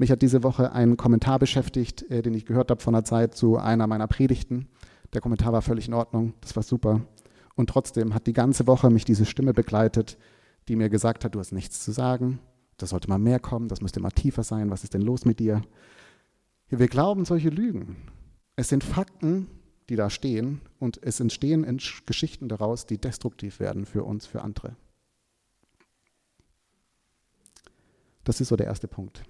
Mich 0.04 0.10
hat 0.10 0.20
diese 0.20 0.42
Woche 0.42 0.70
ein 0.72 0.98
Kommentar 0.98 1.38
beschäftigt, 1.38 2.02
äh, 2.10 2.20
den 2.20 2.34
ich 2.34 2.44
gehört 2.44 2.70
habe 2.70 2.82
von 2.82 2.92
der 2.92 3.04
Zeit 3.04 3.34
zu 3.34 3.56
einer 3.56 3.86
meiner 3.86 4.06
Predigten. 4.06 4.68
Der 5.14 5.22
Kommentar 5.22 5.54
war 5.54 5.62
völlig 5.62 5.88
in 5.88 5.94
Ordnung, 5.94 6.34
das 6.42 6.54
war 6.56 6.62
super. 6.62 7.00
Und 7.54 7.70
trotzdem 7.70 8.12
hat 8.12 8.26
die 8.26 8.34
ganze 8.34 8.66
Woche 8.66 8.90
mich 8.90 9.06
diese 9.06 9.24
Stimme 9.24 9.54
begleitet, 9.54 10.18
die 10.68 10.76
mir 10.76 10.90
gesagt 10.90 11.24
hat, 11.24 11.34
du 11.34 11.38
hast 11.38 11.52
nichts 11.52 11.82
zu 11.82 11.90
sagen, 11.90 12.38
da 12.76 12.84
sollte 12.84 13.08
mal 13.08 13.18
mehr 13.18 13.40
kommen, 13.40 13.68
das 13.68 13.80
müsste 13.80 13.98
mal 13.98 14.10
tiefer 14.10 14.42
sein, 14.42 14.68
was 14.68 14.84
ist 14.84 14.92
denn 14.92 15.00
los 15.00 15.24
mit 15.24 15.40
dir? 15.40 15.62
Wir 16.68 16.88
glauben 16.88 17.24
solche 17.24 17.48
Lügen. 17.48 17.96
Es 18.56 18.68
sind 18.68 18.84
Fakten, 18.84 19.46
die 19.88 19.96
da 19.96 20.10
stehen 20.10 20.60
und 20.78 21.02
es 21.02 21.18
entstehen 21.18 21.78
Geschichten 22.04 22.50
daraus, 22.50 22.84
die 22.84 22.98
destruktiv 22.98 23.58
werden 23.58 23.86
für 23.86 24.04
uns, 24.04 24.26
für 24.26 24.42
andere. 24.42 24.76
Das 28.24 28.42
ist 28.42 28.48
so 28.48 28.56
der 28.56 28.66
erste 28.66 28.86
Punkt 28.86 29.24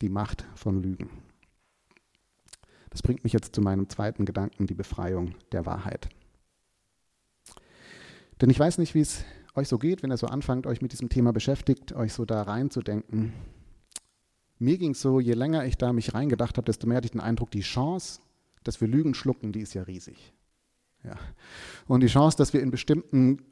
die 0.00 0.08
Macht 0.08 0.46
von 0.54 0.82
Lügen. 0.82 1.10
Das 2.90 3.02
bringt 3.02 3.24
mich 3.24 3.32
jetzt 3.32 3.54
zu 3.54 3.60
meinem 3.60 3.88
zweiten 3.88 4.24
Gedanken, 4.24 4.66
die 4.66 4.74
Befreiung 4.74 5.34
der 5.52 5.64
Wahrheit. 5.66 6.08
Denn 8.40 8.50
ich 8.50 8.58
weiß 8.58 8.78
nicht, 8.78 8.94
wie 8.94 9.00
es 9.00 9.24
euch 9.54 9.68
so 9.68 9.78
geht, 9.78 10.02
wenn 10.02 10.10
ihr 10.10 10.16
so 10.16 10.26
anfangt, 10.26 10.66
euch 10.66 10.82
mit 10.82 10.92
diesem 10.92 11.08
Thema 11.08 11.32
beschäftigt, 11.32 11.92
euch 11.92 12.12
so 12.12 12.24
da 12.24 12.42
reinzudenken. 12.42 13.32
Mir 14.58 14.78
ging 14.78 14.92
es 14.92 15.00
so, 15.00 15.20
je 15.20 15.34
länger 15.34 15.64
ich 15.64 15.76
da 15.76 15.92
mich 15.92 16.14
reingedacht 16.14 16.56
habe, 16.56 16.66
desto 16.66 16.86
mehr 16.86 16.98
hatte 16.98 17.06
ich 17.06 17.12
den 17.12 17.20
Eindruck, 17.20 17.50
die 17.50 17.60
Chance, 17.60 18.20
dass 18.64 18.80
wir 18.80 18.88
Lügen 18.88 19.14
schlucken, 19.14 19.52
die 19.52 19.60
ist 19.60 19.74
ja 19.74 19.82
riesig. 19.82 20.32
Ja. 21.04 21.16
Und 21.86 22.02
die 22.02 22.08
Chance, 22.08 22.36
dass 22.36 22.52
wir 22.52 22.60
in 22.60 22.70
bestimmten 22.70 23.42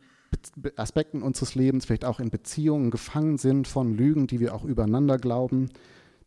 Aspekten 0.76 1.22
unseres 1.22 1.54
Lebens, 1.54 1.86
vielleicht 1.86 2.04
auch 2.04 2.20
in 2.20 2.30
Beziehungen 2.30 2.90
gefangen 2.90 3.38
sind 3.38 3.66
von 3.66 3.94
Lügen, 3.94 4.26
die 4.26 4.40
wir 4.40 4.54
auch 4.54 4.64
übereinander 4.64 5.16
glauben, 5.16 5.70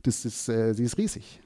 das 0.04 0.26
ist, 0.26 0.50
äh, 0.50 0.74
sie 0.74 0.84
ist 0.84 0.98
riesig. 0.98 1.42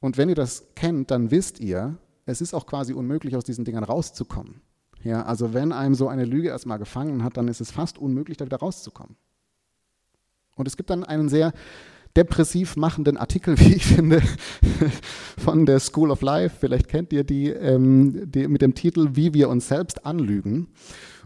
Und 0.00 0.18
wenn 0.18 0.28
ihr 0.28 0.34
das 0.34 0.66
kennt, 0.74 1.10
dann 1.10 1.30
wisst 1.30 1.60
ihr, 1.60 1.96
es 2.26 2.40
ist 2.40 2.54
auch 2.54 2.66
quasi 2.66 2.92
unmöglich, 2.92 3.36
aus 3.36 3.44
diesen 3.44 3.64
Dingern 3.64 3.84
rauszukommen. 3.84 4.60
Ja, 5.02 5.22
also 5.24 5.54
wenn 5.54 5.72
einem 5.72 5.94
so 5.94 6.08
eine 6.08 6.24
Lüge 6.24 6.48
erstmal 6.48 6.78
gefangen 6.78 7.22
hat, 7.22 7.36
dann 7.36 7.48
ist 7.48 7.60
es 7.60 7.70
fast 7.70 7.98
unmöglich, 7.98 8.36
da 8.36 8.44
wieder 8.44 8.58
rauszukommen. 8.58 9.16
Und 10.56 10.66
es 10.66 10.76
gibt 10.76 10.90
dann 10.90 11.04
einen 11.04 11.28
sehr 11.28 11.52
depressiv 12.16 12.76
machenden 12.76 13.16
Artikel, 13.16 13.58
wie 13.60 13.74
ich 13.74 13.86
finde, 13.86 14.22
von 15.38 15.66
der 15.66 15.80
School 15.80 16.10
of 16.10 16.22
Life. 16.22 16.56
Vielleicht 16.58 16.88
kennt 16.88 17.12
ihr 17.12 17.24
die, 17.24 17.48
ähm, 17.50 18.30
die 18.30 18.48
mit 18.48 18.62
dem 18.62 18.74
Titel 18.74 19.10
Wie 19.12 19.34
wir 19.34 19.48
uns 19.48 19.68
selbst 19.68 20.04
anlügen. 20.04 20.68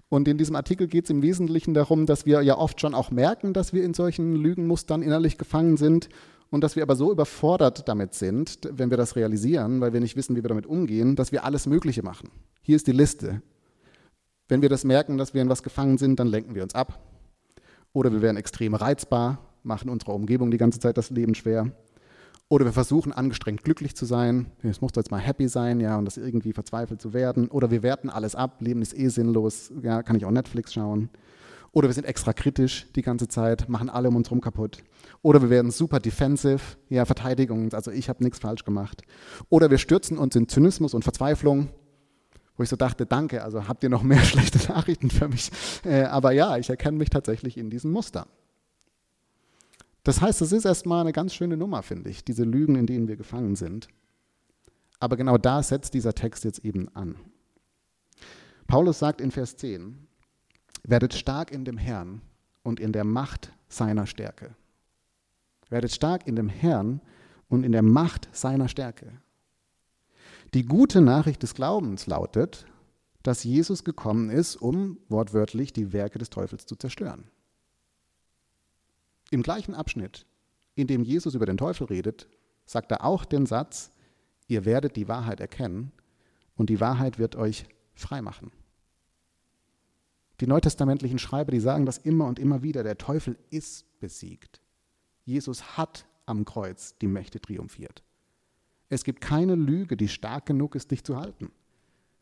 Und 0.08 0.26
in 0.26 0.38
diesem 0.38 0.56
Artikel 0.56 0.88
geht 0.88 1.04
es 1.04 1.10
im 1.10 1.22
Wesentlichen 1.22 1.72
darum, 1.72 2.04
dass 2.04 2.26
wir 2.26 2.42
ja 2.42 2.58
oft 2.58 2.80
schon 2.80 2.94
auch 2.94 3.12
merken, 3.12 3.52
dass 3.52 3.72
wir 3.72 3.84
in 3.84 3.94
solchen 3.94 4.34
Lügenmustern 4.34 5.02
innerlich 5.02 5.38
gefangen 5.38 5.76
sind 5.76 6.08
und 6.50 6.62
dass 6.62 6.76
wir 6.76 6.82
aber 6.82 6.96
so 6.96 7.12
überfordert 7.12 7.88
damit 7.88 8.14
sind, 8.14 8.58
wenn 8.70 8.90
wir 8.90 8.96
das 8.96 9.16
realisieren, 9.16 9.80
weil 9.80 9.92
wir 9.92 10.00
nicht 10.00 10.16
wissen, 10.16 10.36
wie 10.36 10.42
wir 10.42 10.48
damit 10.48 10.66
umgehen, 10.66 11.16
dass 11.16 11.32
wir 11.32 11.44
alles 11.44 11.66
Mögliche 11.66 12.02
machen. 12.02 12.30
Hier 12.60 12.76
ist 12.76 12.86
die 12.86 12.92
Liste. 12.92 13.42
Wenn 14.48 14.62
wir 14.62 14.68
das 14.68 14.84
merken, 14.84 15.16
dass 15.16 15.32
wir 15.32 15.42
in 15.42 15.48
was 15.48 15.62
gefangen 15.62 15.96
sind, 15.96 16.18
dann 16.18 16.26
lenken 16.26 16.54
wir 16.54 16.64
uns 16.64 16.74
ab. 16.74 17.00
Oder 17.92 18.12
wir 18.12 18.20
werden 18.20 18.36
extrem 18.36 18.74
reizbar, 18.74 19.38
machen 19.62 19.88
unserer 19.88 20.14
Umgebung 20.14 20.50
die 20.50 20.58
ganze 20.58 20.80
Zeit 20.80 20.96
das 20.96 21.10
Leben 21.10 21.34
schwer. 21.34 21.70
Oder 22.48 22.64
wir 22.64 22.72
versuchen 22.72 23.12
angestrengt 23.12 23.62
glücklich 23.62 23.94
zu 23.94 24.04
sein. 24.06 24.50
Es 24.64 24.80
muss 24.80 24.90
jetzt 24.96 25.12
mal 25.12 25.20
happy 25.20 25.46
sein, 25.46 25.78
ja, 25.78 25.96
und 25.96 26.04
das 26.04 26.16
irgendwie 26.16 26.52
verzweifelt 26.52 27.00
zu 27.00 27.12
werden. 27.12 27.46
Oder 27.48 27.70
wir 27.70 27.84
werten 27.84 28.10
alles 28.10 28.34
ab, 28.34 28.60
Leben 28.60 28.82
ist 28.82 28.96
eh 28.98 29.06
sinnlos, 29.06 29.72
ja, 29.82 30.02
kann 30.02 30.16
ich 30.16 30.24
auch 30.24 30.32
Netflix 30.32 30.72
schauen. 30.72 31.10
Oder 31.72 31.88
wir 31.88 31.94
sind 31.94 32.04
extra 32.04 32.32
kritisch 32.32 32.86
die 32.96 33.02
ganze 33.02 33.28
Zeit, 33.28 33.68
machen 33.68 33.88
alle 33.88 34.08
um 34.08 34.16
uns 34.16 34.28
herum 34.28 34.40
kaputt. 34.40 34.82
Oder 35.22 35.40
wir 35.42 35.50
werden 35.50 35.70
super 35.70 36.00
defensive, 36.00 36.60
ja, 36.88 37.04
Verteidigung, 37.04 37.72
also 37.72 37.90
ich 37.90 38.08
habe 38.08 38.24
nichts 38.24 38.40
falsch 38.40 38.64
gemacht. 38.64 39.02
Oder 39.48 39.70
wir 39.70 39.78
stürzen 39.78 40.18
uns 40.18 40.34
in 40.34 40.48
Zynismus 40.48 40.94
und 40.94 41.04
Verzweiflung, 41.04 41.68
wo 42.56 42.64
ich 42.64 42.68
so 42.68 42.76
dachte, 42.76 43.06
danke, 43.06 43.44
also 43.44 43.68
habt 43.68 43.84
ihr 43.84 43.88
noch 43.88 44.02
mehr 44.02 44.18
schlechte 44.24 44.72
Nachrichten 44.72 45.10
für 45.10 45.28
mich. 45.28 45.50
Äh, 45.84 46.02
aber 46.02 46.32
ja, 46.32 46.56
ich 46.56 46.70
erkenne 46.70 46.98
mich 46.98 47.10
tatsächlich 47.10 47.56
in 47.56 47.70
diesen 47.70 47.92
Mustern. 47.92 48.26
Das 50.02 50.20
heißt, 50.20 50.42
es 50.42 50.52
ist 50.52 50.64
erstmal 50.64 51.02
eine 51.02 51.12
ganz 51.12 51.34
schöne 51.34 51.56
Nummer, 51.56 51.82
finde 51.82 52.10
ich, 52.10 52.24
diese 52.24 52.44
Lügen, 52.44 52.74
in 52.74 52.86
denen 52.86 53.06
wir 53.06 53.16
gefangen 53.16 53.54
sind. 53.54 53.88
Aber 54.98 55.16
genau 55.16 55.38
da 55.38 55.62
setzt 55.62 55.94
dieser 55.94 56.14
Text 56.14 56.44
jetzt 56.44 56.64
eben 56.64 56.88
an. 56.94 57.16
Paulus 58.66 58.98
sagt 58.98 59.20
in 59.20 59.30
Vers 59.30 59.56
10, 59.56 60.06
werdet 60.82 61.14
stark 61.14 61.50
in 61.50 61.64
dem 61.64 61.76
Herrn 61.76 62.22
und 62.62 62.80
in 62.80 62.92
der 62.92 63.04
Macht 63.04 63.52
seiner 63.68 64.06
Stärke. 64.06 64.54
Werdet 65.68 65.92
stark 65.92 66.26
in 66.26 66.36
dem 66.36 66.48
Herrn 66.48 67.00
und 67.48 67.64
in 67.64 67.72
der 67.72 67.82
Macht 67.82 68.28
seiner 68.32 68.68
Stärke. 68.68 69.12
Die 70.54 70.64
gute 70.64 71.00
Nachricht 71.00 71.42
des 71.42 71.54
Glaubens 71.54 72.06
lautet, 72.06 72.66
dass 73.22 73.44
Jesus 73.44 73.84
gekommen 73.84 74.30
ist, 74.30 74.56
um 74.56 74.98
wortwörtlich 75.08 75.72
die 75.72 75.92
Werke 75.92 76.18
des 76.18 76.30
Teufels 76.30 76.66
zu 76.66 76.74
zerstören. 76.74 77.24
Im 79.30 79.42
gleichen 79.42 79.74
Abschnitt, 79.74 80.26
in 80.74 80.86
dem 80.86 81.04
Jesus 81.04 81.34
über 81.34 81.46
den 81.46 81.56
Teufel 81.58 81.86
redet, 81.86 82.26
sagt 82.64 82.90
er 82.90 83.04
auch 83.04 83.24
den 83.24 83.46
Satz, 83.46 83.92
ihr 84.48 84.64
werdet 84.64 84.96
die 84.96 85.06
Wahrheit 85.06 85.40
erkennen 85.40 85.92
und 86.56 86.70
die 86.70 86.80
Wahrheit 86.80 87.18
wird 87.18 87.36
euch 87.36 87.66
frei 87.94 88.22
machen. 88.22 88.50
Die 90.40 90.46
neutestamentlichen 90.46 91.18
Schreiber, 91.18 91.52
die 91.52 91.60
sagen 91.60 91.84
das 91.84 91.98
immer 91.98 92.26
und 92.26 92.38
immer 92.38 92.62
wieder, 92.62 92.82
der 92.82 92.96
Teufel 92.96 93.36
ist 93.50 93.84
besiegt. 94.00 94.60
Jesus 95.24 95.76
hat 95.76 96.06
am 96.24 96.46
Kreuz 96.46 96.96
die 96.98 97.08
Mächte 97.08 97.40
triumphiert. 97.40 98.02
Es 98.88 99.04
gibt 99.04 99.20
keine 99.20 99.54
Lüge, 99.54 99.96
die 99.96 100.08
stark 100.08 100.46
genug 100.46 100.74
ist, 100.74 100.90
dich 100.90 101.04
zu 101.04 101.16
halten. 101.16 101.52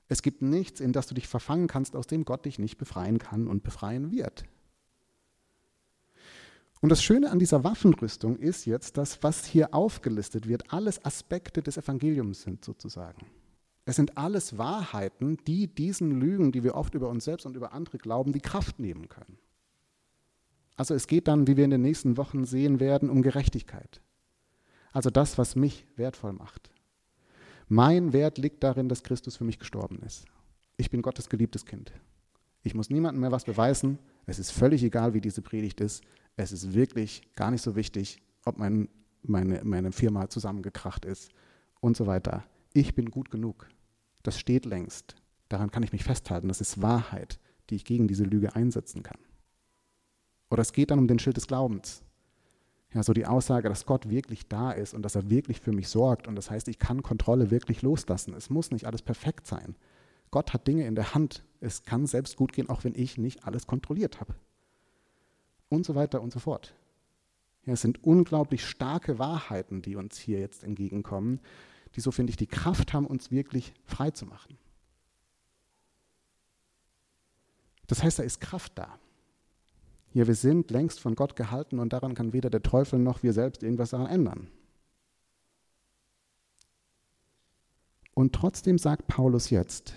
Es 0.08 0.22
gibt 0.22 0.42
nichts, 0.42 0.80
in 0.80 0.92
das 0.92 1.06
du 1.06 1.14
dich 1.14 1.28
verfangen 1.28 1.68
kannst, 1.68 1.94
aus 1.94 2.06
dem 2.06 2.24
Gott 2.24 2.44
dich 2.44 2.58
nicht 2.58 2.76
befreien 2.76 3.18
kann 3.18 3.46
und 3.46 3.62
befreien 3.62 4.10
wird. 4.10 4.44
Und 6.80 6.90
das 6.90 7.02
Schöne 7.02 7.30
an 7.30 7.38
dieser 7.38 7.64
Waffenrüstung 7.64 8.36
ist 8.36 8.64
jetzt, 8.64 8.96
dass 8.96 9.22
was 9.22 9.44
hier 9.44 9.74
aufgelistet 9.74 10.48
wird, 10.48 10.72
alles 10.72 11.04
Aspekte 11.04 11.62
des 11.62 11.76
Evangeliums 11.76 12.42
sind 12.42 12.64
sozusagen. 12.64 13.26
Es 13.88 13.96
sind 13.96 14.18
alles 14.18 14.58
Wahrheiten, 14.58 15.38
die 15.46 15.66
diesen 15.66 16.20
Lügen, 16.20 16.52
die 16.52 16.62
wir 16.62 16.74
oft 16.74 16.92
über 16.92 17.08
uns 17.08 17.24
selbst 17.24 17.46
und 17.46 17.56
über 17.56 17.72
andere 17.72 17.96
glauben, 17.96 18.34
die 18.34 18.40
Kraft 18.40 18.78
nehmen 18.78 19.08
können. 19.08 19.38
Also 20.76 20.92
es 20.92 21.06
geht 21.06 21.26
dann, 21.26 21.46
wie 21.46 21.56
wir 21.56 21.64
in 21.64 21.70
den 21.70 21.80
nächsten 21.80 22.18
Wochen 22.18 22.44
sehen 22.44 22.80
werden, 22.80 23.08
um 23.08 23.22
Gerechtigkeit. 23.22 24.02
Also 24.92 25.08
das, 25.08 25.38
was 25.38 25.56
mich 25.56 25.86
wertvoll 25.96 26.34
macht. 26.34 26.70
Mein 27.66 28.12
Wert 28.12 28.36
liegt 28.36 28.62
darin, 28.62 28.90
dass 28.90 29.02
Christus 29.02 29.38
für 29.38 29.44
mich 29.44 29.58
gestorben 29.58 30.02
ist. 30.04 30.26
Ich 30.76 30.90
bin 30.90 31.00
Gottes 31.00 31.30
geliebtes 31.30 31.64
Kind. 31.64 31.90
Ich 32.64 32.74
muss 32.74 32.90
niemandem 32.90 33.22
mehr 33.22 33.32
was 33.32 33.46
beweisen. 33.46 33.98
Es 34.26 34.38
ist 34.38 34.50
völlig 34.50 34.82
egal, 34.82 35.14
wie 35.14 35.22
diese 35.22 35.40
Predigt 35.40 35.80
ist. 35.80 36.04
Es 36.36 36.52
ist 36.52 36.74
wirklich 36.74 37.22
gar 37.36 37.50
nicht 37.50 37.62
so 37.62 37.74
wichtig, 37.74 38.20
ob 38.44 38.58
mein, 38.58 38.90
meine, 39.22 39.64
meine 39.64 39.92
Firma 39.92 40.28
zusammengekracht 40.28 41.06
ist 41.06 41.30
und 41.80 41.96
so 41.96 42.06
weiter. 42.06 42.44
Ich 42.74 42.94
bin 42.94 43.10
gut 43.10 43.30
genug. 43.30 43.66
Das 44.22 44.38
steht 44.38 44.66
längst. 44.66 45.16
Daran 45.48 45.70
kann 45.70 45.82
ich 45.82 45.92
mich 45.92 46.04
festhalten. 46.04 46.48
Das 46.48 46.60
ist 46.60 46.82
Wahrheit, 46.82 47.38
die 47.70 47.76
ich 47.76 47.84
gegen 47.84 48.08
diese 48.08 48.24
Lüge 48.24 48.54
einsetzen 48.54 49.02
kann. 49.02 49.18
Oder 50.50 50.62
es 50.62 50.72
geht 50.72 50.90
dann 50.90 50.98
um 50.98 51.08
den 51.08 51.18
Schild 51.18 51.36
des 51.36 51.46
Glaubens. 51.46 52.02
Ja, 52.94 53.02
so 53.02 53.12
die 53.12 53.26
Aussage, 53.26 53.68
dass 53.68 53.84
Gott 53.84 54.08
wirklich 54.08 54.48
da 54.48 54.70
ist 54.72 54.94
und 54.94 55.02
dass 55.02 55.14
er 55.14 55.28
wirklich 55.28 55.60
für 55.60 55.72
mich 55.72 55.88
sorgt. 55.88 56.26
Und 56.26 56.36
das 56.36 56.50
heißt, 56.50 56.68
ich 56.68 56.78
kann 56.78 57.02
Kontrolle 57.02 57.50
wirklich 57.50 57.82
loslassen. 57.82 58.34
Es 58.34 58.48
muss 58.48 58.70
nicht 58.70 58.86
alles 58.86 59.02
perfekt 59.02 59.46
sein. 59.46 59.76
Gott 60.30 60.54
hat 60.54 60.66
Dinge 60.66 60.86
in 60.86 60.94
der 60.94 61.14
Hand. 61.14 61.44
Es 61.60 61.82
kann 61.82 62.06
selbst 62.06 62.36
gut 62.36 62.52
gehen, 62.52 62.70
auch 62.70 62.84
wenn 62.84 62.94
ich 62.94 63.18
nicht 63.18 63.44
alles 63.44 63.66
kontrolliert 63.66 64.20
habe. 64.20 64.34
Und 65.68 65.84
so 65.84 65.94
weiter 65.94 66.22
und 66.22 66.32
so 66.32 66.38
fort. 66.38 66.74
Ja, 67.66 67.74
es 67.74 67.82
sind 67.82 68.02
unglaublich 68.04 68.64
starke 68.64 69.18
Wahrheiten, 69.18 69.82
die 69.82 69.96
uns 69.96 70.16
hier 70.16 70.40
jetzt 70.40 70.64
entgegenkommen, 70.64 71.40
die, 71.96 72.00
so 72.00 72.10
finde 72.10 72.30
ich, 72.30 72.36
die 72.36 72.46
Kraft 72.46 72.92
haben, 72.92 73.06
uns 73.06 73.30
wirklich 73.30 73.72
frei 73.84 74.10
zu 74.10 74.26
machen. 74.26 74.58
Das 77.86 78.02
heißt, 78.02 78.18
da 78.18 78.22
ist 78.22 78.40
Kraft 78.40 78.72
da. 78.76 78.98
Ja, 80.12 80.26
wir 80.26 80.34
sind 80.34 80.70
längst 80.70 81.00
von 81.00 81.14
Gott 81.14 81.36
gehalten 81.36 81.78
und 81.78 81.92
daran 81.92 82.14
kann 82.14 82.32
weder 82.32 82.50
der 82.50 82.62
Teufel 82.62 82.98
noch 82.98 83.22
wir 83.22 83.32
selbst 83.32 83.62
irgendwas 83.62 83.90
daran 83.90 84.06
ändern. 84.06 84.48
Und 88.14 88.34
trotzdem 88.34 88.78
sagt 88.78 89.06
Paulus 89.06 89.50
jetzt, 89.50 89.94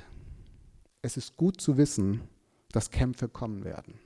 es 1.01 1.17
ist 1.17 1.38
gut 1.38 1.60
zu 1.60 1.77
wissen, 1.77 2.21
dass 2.71 2.91
Kämpfe 2.91 3.27
kommen 3.27 3.63
werden. 3.63 3.99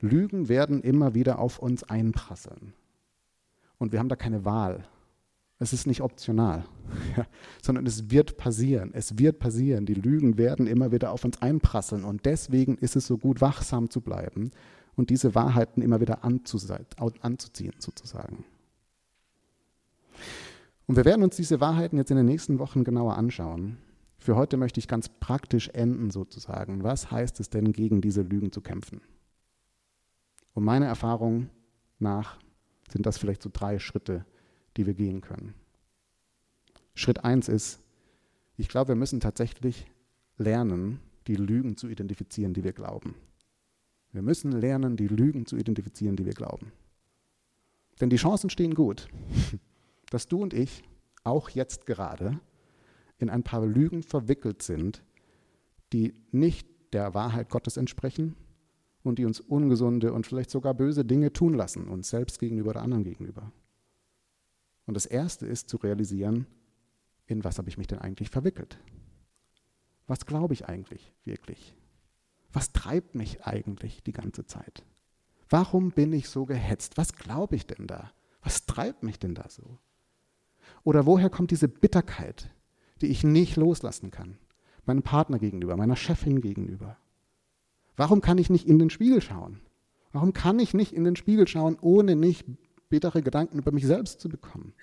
Lügen 0.00 0.48
werden 0.48 0.80
immer 0.82 1.14
wieder 1.14 1.38
auf 1.38 1.58
uns 1.58 1.82
einprasseln. 1.84 2.72
Und 3.78 3.92
wir 3.92 3.98
haben 3.98 4.08
da 4.08 4.16
keine 4.16 4.44
Wahl. 4.44 4.86
Es 5.62 5.74
ist 5.74 5.86
nicht 5.86 6.00
optional, 6.00 6.64
ja, 7.16 7.26
sondern 7.62 7.86
es 7.86 8.10
wird 8.10 8.38
passieren. 8.38 8.90
Es 8.94 9.18
wird 9.18 9.38
passieren. 9.38 9.84
Die 9.84 9.94
Lügen 9.94 10.38
werden 10.38 10.66
immer 10.66 10.90
wieder 10.90 11.12
auf 11.12 11.24
uns 11.24 11.40
einprasseln. 11.42 12.02
Und 12.04 12.24
deswegen 12.24 12.78
ist 12.78 12.96
es 12.96 13.06
so 13.06 13.18
gut, 13.18 13.42
wachsam 13.42 13.90
zu 13.90 14.00
bleiben 14.00 14.50
und 14.96 15.10
diese 15.10 15.34
Wahrheiten 15.34 15.82
immer 15.82 16.00
wieder 16.00 16.24
anzuziehen, 16.24 17.74
sozusagen. 17.78 18.44
Und 20.86 20.96
wir 20.96 21.04
werden 21.04 21.22
uns 21.22 21.36
diese 21.36 21.60
Wahrheiten 21.60 21.98
jetzt 21.98 22.10
in 22.10 22.16
den 22.16 22.26
nächsten 22.26 22.58
Wochen 22.58 22.82
genauer 22.82 23.16
anschauen. 23.16 23.76
Für 24.18 24.36
heute 24.36 24.56
möchte 24.56 24.80
ich 24.80 24.88
ganz 24.88 25.08
praktisch 25.08 25.68
enden, 25.68 26.10
sozusagen. 26.10 26.82
Was 26.82 27.10
heißt 27.10 27.38
es 27.38 27.50
denn, 27.50 27.72
gegen 27.72 28.00
diese 28.00 28.22
Lügen 28.22 28.50
zu 28.50 28.62
kämpfen? 28.62 29.02
Und 30.54 30.64
meiner 30.64 30.86
Erfahrung 30.86 31.50
nach 31.98 32.38
sind 32.90 33.04
das 33.06 33.18
vielleicht 33.18 33.42
so 33.42 33.50
drei 33.52 33.78
Schritte, 33.78 34.24
die 34.80 34.86
wir 34.86 34.94
gehen 34.94 35.20
können. 35.20 35.52
Schritt 36.94 37.22
eins 37.22 37.48
ist, 37.48 37.80
ich 38.56 38.68
glaube, 38.68 38.88
wir 38.88 38.94
müssen 38.94 39.20
tatsächlich 39.20 39.86
lernen, 40.38 41.00
die 41.26 41.36
Lügen 41.36 41.76
zu 41.76 41.86
identifizieren, 41.86 42.54
die 42.54 42.64
wir 42.64 42.72
glauben. 42.72 43.14
Wir 44.12 44.22
müssen 44.22 44.52
lernen, 44.52 44.96
die 44.96 45.06
Lügen 45.06 45.44
zu 45.44 45.58
identifizieren, 45.58 46.16
die 46.16 46.24
wir 46.24 46.32
glauben. 46.32 46.72
Denn 48.00 48.08
die 48.08 48.16
Chancen 48.16 48.48
stehen 48.48 48.74
gut, 48.74 49.08
dass 50.10 50.28
du 50.28 50.40
und 50.40 50.54
ich 50.54 50.82
auch 51.24 51.50
jetzt 51.50 51.84
gerade 51.84 52.40
in 53.18 53.28
ein 53.28 53.42
paar 53.42 53.66
Lügen 53.66 54.02
verwickelt 54.02 54.62
sind, 54.62 55.04
die 55.92 56.14
nicht 56.32 56.66
der 56.94 57.12
Wahrheit 57.12 57.50
Gottes 57.50 57.76
entsprechen 57.76 58.34
und 59.02 59.18
die 59.18 59.26
uns 59.26 59.40
ungesunde 59.40 60.14
und 60.14 60.26
vielleicht 60.26 60.50
sogar 60.50 60.72
böse 60.72 61.04
Dinge 61.04 61.34
tun 61.34 61.52
lassen, 61.52 61.86
uns 61.86 62.08
selbst 62.08 62.38
gegenüber 62.38 62.70
oder 62.70 62.82
anderen 62.82 63.04
gegenüber. 63.04 63.52
Und 64.90 64.94
das 64.94 65.06
Erste 65.06 65.46
ist 65.46 65.68
zu 65.68 65.76
realisieren, 65.76 66.48
in 67.26 67.44
was 67.44 67.58
habe 67.58 67.68
ich 67.68 67.78
mich 67.78 67.86
denn 67.86 68.00
eigentlich 68.00 68.28
verwickelt? 68.28 68.80
Was 70.08 70.26
glaube 70.26 70.52
ich 70.52 70.68
eigentlich 70.68 71.12
wirklich? 71.24 71.76
Was 72.52 72.72
treibt 72.72 73.14
mich 73.14 73.44
eigentlich 73.44 74.02
die 74.02 74.10
ganze 74.10 74.46
Zeit? 74.46 74.84
Warum 75.48 75.92
bin 75.92 76.12
ich 76.12 76.28
so 76.28 76.44
gehetzt? 76.44 76.96
Was 76.96 77.12
glaube 77.12 77.54
ich 77.54 77.68
denn 77.68 77.86
da? 77.86 78.10
Was 78.42 78.66
treibt 78.66 79.04
mich 79.04 79.20
denn 79.20 79.36
da 79.36 79.48
so? 79.48 79.78
Oder 80.82 81.06
woher 81.06 81.30
kommt 81.30 81.52
diese 81.52 81.68
Bitterkeit, 81.68 82.50
die 83.00 83.10
ich 83.10 83.22
nicht 83.22 83.54
loslassen 83.54 84.10
kann? 84.10 84.38
Meinem 84.86 85.04
Partner 85.04 85.38
gegenüber, 85.38 85.76
meiner 85.76 85.94
Chefin 85.94 86.40
gegenüber. 86.40 86.96
Warum 87.94 88.20
kann 88.20 88.38
ich 88.38 88.50
nicht 88.50 88.66
in 88.66 88.80
den 88.80 88.90
Spiegel 88.90 89.22
schauen? 89.22 89.60
Warum 90.10 90.32
kann 90.32 90.58
ich 90.58 90.74
nicht 90.74 90.92
in 90.92 91.04
den 91.04 91.14
Spiegel 91.14 91.46
schauen, 91.46 91.78
ohne 91.80 92.16
nicht 92.16 92.44
bittere 92.90 93.22
Gedanken 93.22 93.58
über 93.58 93.72
mich 93.72 93.86
selbst 93.86 94.20
zu 94.20 94.28
bekommen? 94.28 94.74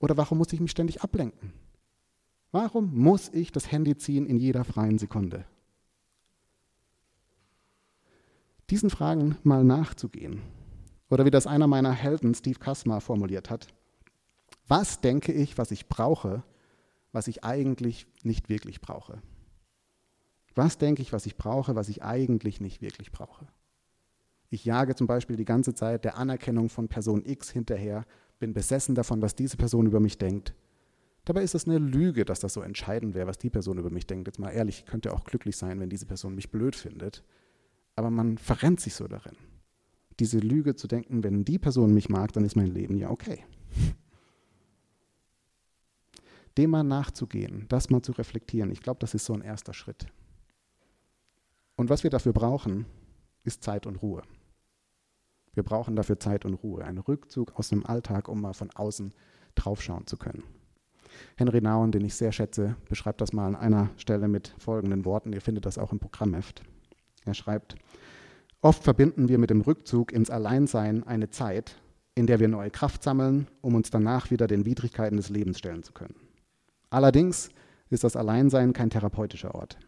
Oder 0.00 0.16
warum 0.16 0.38
muss 0.38 0.52
ich 0.52 0.60
mich 0.60 0.72
ständig 0.72 1.02
ablenken? 1.02 1.52
Warum 2.50 2.94
muss 2.96 3.28
ich 3.28 3.52
das 3.52 3.70
Handy 3.70 3.96
ziehen 3.96 4.26
in 4.26 4.36
jeder 4.38 4.64
freien 4.64 4.98
Sekunde? 4.98 5.44
Diesen 8.70 8.90
Fragen 8.90 9.36
mal 9.44 9.62
nachzugehen. 9.62 10.42
Oder 11.08 11.24
wie 11.24 11.30
das 11.30 11.46
einer 11.46 11.68
meiner 11.68 11.92
Helden, 11.92 12.34
Steve 12.34 12.58
Kasmar, 12.58 13.00
formuliert 13.00 13.48
hat. 13.48 13.68
Was 14.66 15.00
denke 15.00 15.32
ich, 15.32 15.56
was 15.56 15.70
ich 15.70 15.88
brauche, 15.88 16.42
was 17.12 17.28
ich 17.28 17.44
eigentlich 17.44 18.06
nicht 18.24 18.48
wirklich 18.48 18.80
brauche? 18.80 19.22
Was 20.56 20.78
denke 20.78 21.02
ich, 21.02 21.12
was 21.12 21.26
ich 21.26 21.36
brauche, 21.36 21.76
was 21.76 21.88
ich 21.88 22.02
eigentlich 22.02 22.60
nicht 22.60 22.80
wirklich 22.82 23.12
brauche? 23.12 23.46
Ich 24.50 24.64
jage 24.64 24.94
zum 24.94 25.06
Beispiel 25.06 25.36
die 25.36 25.44
ganze 25.44 25.74
Zeit 25.74 26.04
der 26.04 26.16
Anerkennung 26.16 26.68
von 26.68 26.88
Person 26.88 27.24
X 27.24 27.50
hinterher, 27.50 28.04
bin 28.38 28.52
besessen 28.52 28.94
davon, 28.94 29.22
was 29.22 29.34
diese 29.34 29.56
Person 29.56 29.86
über 29.86 30.00
mich 30.00 30.18
denkt. 30.18 30.54
Dabei 31.24 31.42
ist 31.42 31.56
es 31.56 31.66
eine 31.66 31.78
Lüge, 31.78 32.24
dass 32.24 32.38
das 32.38 32.52
so 32.52 32.60
entscheidend 32.60 33.14
wäre, 33.14 33.26
was 33.26 33.38
die 33.38 33.50
Person 33.50 33.78
über 33.78 33.90
mich 33.90 34.06
denkt. 34.06 34.28
Jetzt 34.28 34.38
mal 34.38 34.50
ehrlich, 34.50 34.80
ich 34.80 34.86
könnte 34.86 35.12
auch 35.12 35.24
glücklich 35.24 35.56
sein, 35.56 35.80
wenn 35.80 35.90
diese 35.90 36.06
Person 36.06 36.36
mich 36.36 36.50
blöd 36.52 36.76
findet. 36.76 37.24
Aber 37.96 38.10
man 38.10 38.38
verrennt 38.38 38.80
sich 38.80 38.94
so 38.94 39.08
darin. 39.08 39.36
Diese 40.20 40.38
Lüge 40.38 40.76
zu 40.76 40.86
denken, 40.86 41.24
wenn 41.24 41.44
die 41.44 41.58
Person 41.58 41.92
mich 41.92 42.08
mag, 42.08 42.32
dann 42.32 42.44
ist 42.44 42.54
mein 42.54 42.68
Leben 42.72 42.96
ja 42.96 43.10
okay. 43.10 43.44
Dem 46.56 46.70
mal 46.70 46.84
nachzugehen, 46.84 47.66
das 47.68 47.90
mal 47.90 48.02
zu 48.02 48.12
reflektieren, 48.12 48.70
ich 48.70 48.80
glaube, 48.80 49.00
das 49.00 49.12
ist 49.12 49.26
so 49.26 49.34
ein 49.34 49.42
erster 49.42 49.74
Schritt. 49.74 50.06
Und 51.76 51.90
was 51.90 52.02
wir 52.02 52.10
dafür 52.10 52.32
brauchen, 52.32 52.86
ist 53.42 53.62
Zeit 53.62 53.86
und 53.86 53.96
Ruhe. 53.96 54.22
Wir 55.56 55.62
brauchen 55.62 55.96
dafür 55.96 56.20
Zeit 56.20 56.44
und 56.44 56.52
Ruhe, 56.52 56.84
einen 56.84 56.98
Rückzug 56.98 57.58
aus 57.58 57.70
dem 57.70 57.86
Alltag, 57.86 58.28
um 58.28 58.42
mal 58.42 58.52
von 58.52 58.70
außen 58.70 59.14
draufschauen 59.54 60.06
zu 60.06 60.18
können. 60.18 60.42
Henry 61.38 61.62
Nauen, 61.62 61.92
den 61.92 62.04
ich 62.04 62.14
sehr 62.14 62.30
schätze, 62.30 62.76
beschreibt 62.90 63.22
das 63.22 63.32
mal 63.32 63.46
an 63.46 63.56
einer 63.56 63.88
Stelle 63.96 64.28
mit 64.28 64.54
folgenden 64.58 65.06
Worten. 65.06 65.32
Ihr 65.32 65.40
findet 65.40 65.64
das 65.64 65.78
auch 65.78 65.92
im 65.92 65.98
Programmheft. 65.98 66.62
Er 67.24 67.32
schreibt, 67.32 67.74
oft 68.60 68.84
verbinden 68.84 69.30
wir 69.30 69.38
mit 69.38 69.48
dem 69.48 69.62
Rückzug 69.62 70.12
ins 70.12 70.28
Alleinsein 70.28 71.04
eine 71.04 71.30
Zeit, 71.30 71.80
in 72.14 72.26
der 72.26 72.38
wir 72.38 72.48
neue 72.48 72.70
Kraft 72.70 73.02
sammeln, 73.02 73.48
um 73.62 73.74
uns 73.74 73.88
danach 73.88 74.30
wieder 74.30 74.46
den 74.48 74.66
Widrigkeiten 74.66 75.16
des 75.16 75.30
Lebens 75.30 75.58
stellen 75.58 75.82
zu 75.82 75.94
können. 75.94 76.16
Allerdings 76.90 77.48
ist 77.88 78.04
das 78.04 78.14
Alleinsein 78.14 78.74
kein 78.74 78.90
therapeutischer 78.90 79.54
Ort. 79.54 79.78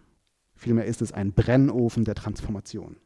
Vielmehr 0.54 0.86
ist 0.86 1.02
es 1.02 1.12
ein 1.12 1.34
Brennofen 1.34 2.06
der 2.06 2.14
Transformation. 2.14 2.96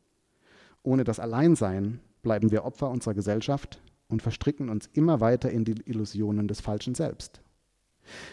Ohne 0.84 1.02
das 1.02 1.18
Alleinsein 1.18 1.98
bleiben 2.22 2.50
wir 2.50 2.64
Opfer 2.64 2.90
unserer 2.90 3.14
Gesellschaft 3.14 3.82
und 4.08 4.22
verstricken 4.22 4.68
uns 4.68 4.88
immer 4.92 5.20
weiter 5.20 5.50
in 5.50 5.64
die 5.64 5.80
Illusionen 5.84 6.48
des 6.48 6.60
falschen 6.60 6.94
Selbst. 6.94 7.40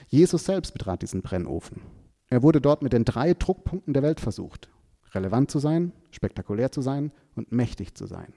Jesus 0.08 0.46
selbst 0.46 0.74
betrat 0.74 1.02
diesen 1.02 1.22
Brennofen. 1.22 1.82
Er 2.28 2.44
wurde 2.44 2.62
dort 2.62 2.82
mit 2.82 2.94
den 2.94 3.06
drei 3.06 3.34
Druckpunkten 3.34 3.94
der 3.94 4.04
Welt 4.04 4.20
versucht. 4.20 4.70
Relevant 5.14 5.50
zu 5.50 5.60
sein, 5.60 5.92
spektakulär 6.12 6.72
zu 6.72 6.82
sein 6.82 7.12
und 7.36 7.52
mächtig 7.52 7.96
zu 7.96 8.06
sein. 8.06 8.34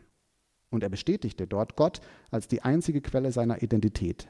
Und 0.71 0.83
er 0.83 0.88
bestätigte 0.88 1.47
dort 1.47 1.77
Gott 1.77 2.01
als 2.31 2.49
die 2.49 2.62
einzige 2.62 3.03
Quelle 3.03 3.33
seiner 3.33 3.62
Identität. 3.62 4.29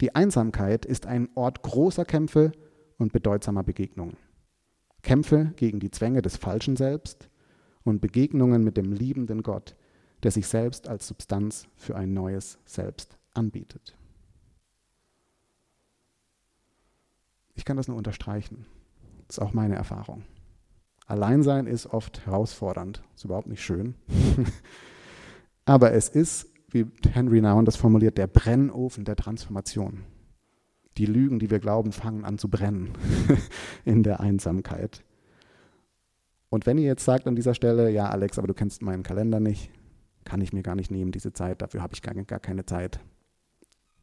Die 0.00 0.14
Einsamkeit 0.14 0.86
ist 0.86 1.04
ein 1.04 1.28
Ort 1.34 1.62
großer 1.62 2.06
Kämpfe 2.06 2.52
und 2.96 3.12
bedeutsamer 3.12 3.62
Begegnungen. 3.62 4.16
Kämpfe 5.02 5.52
gegen 5.56 5.80
die 5.80 5.90
Zwänge 5.90 6.22
des 6.22 6.36
falschen 6.36 6.76
Selbst 6.76 7.28
und 7.84 8.00
Begegnungen 8.00 8.64
mit 8.64 8.78
dem 8.78 8.92
liebenden 8.92 9.42
Gott, 9.42 9.76
der 10.22 10.30
sich 10.30 10.46
selbst 10.46 10.88
als 10.88 11.06
Substanz 11.06 11.66
für 11.76 11.96
ein 11.96 12.12
neues 12.12 12.58
Selbst 12.64 13.18
anbietet. 13.34 13.96
Ich 17.54 17.64
kann 17.64 17.76
das 17.76 17.88
nur 17.88 17.96
unterstreichen. 17.96 18.66
Das 19.26 19.38
ist 19.38 19.42
auch 19.42 19.52
meine 19.52 19.76
Erfahrung. 19.76 20.24
Alleinsein 21.06 21.66
ist 21.66 21.86
oft 21.86 22.24
herausfordernd, 22.24 23.02
ist 23.14 23.24
überhaupt 23.24 23.48
nicht 23.48 23.62
schön. 23.62 23.94
Aber 25.64 25.92
es 25.92 26.08
ist, 26.08 26.46
wie 26.70 26.86
Henry 27.12 27.40
Nouwen 27.40 27.64
das 27.64 27.76
formuliert, 27.76 28.16
der 28.16 28.28
Brennofen 28.28 29.04
der 29.04 29.16
Transformation. 29.16 30.04
Die 30.96 31.06
Lügen, 31.06 31.38
die 31.38 31.50
wir 31.50 31.58
glauben, 31.58 31.92
fangen 31.92 32.24
an 32.24 32.38
zu 32.38 32.48
brennen 32.48 32.92
in 33.84 34.02
der 34.02 34.20
Einsamkeit. 34.20 35.04
Und 36.48 36.66
wenn 36.66 36.78
ihr 36.78 36.86
jetzt 36.86 37.04
sagt 37.04 37.26
an 37.26 37.36
dieser 37.36 37.54
Stelle, 37.54 37.90
ja 37.90 38.08
Alex, 38.08 38.38
aber 38.38 38.48
du 38.48 38.54
kennst 38.54 38.82
meinen 38.82 39.02
Kalender 39.02 39.38
nicht, 39.38 39.70
kann 40.24 40.40
ich 40.40 40.52
mir 40.52 40.62
gar 40.62 40.74
nicht 40.74 40.90
nehmen, 40.90 41.12
diese 41.12 41.32
Zeit, 41.32 41.62
dafür 41.62 41.82
habe 41.82 41.94
ich 41.94 42.02
gar, 42.02 42.14
gar 42.14 42.40
keine 42.40 42.66
Zeit, 42.66 43.00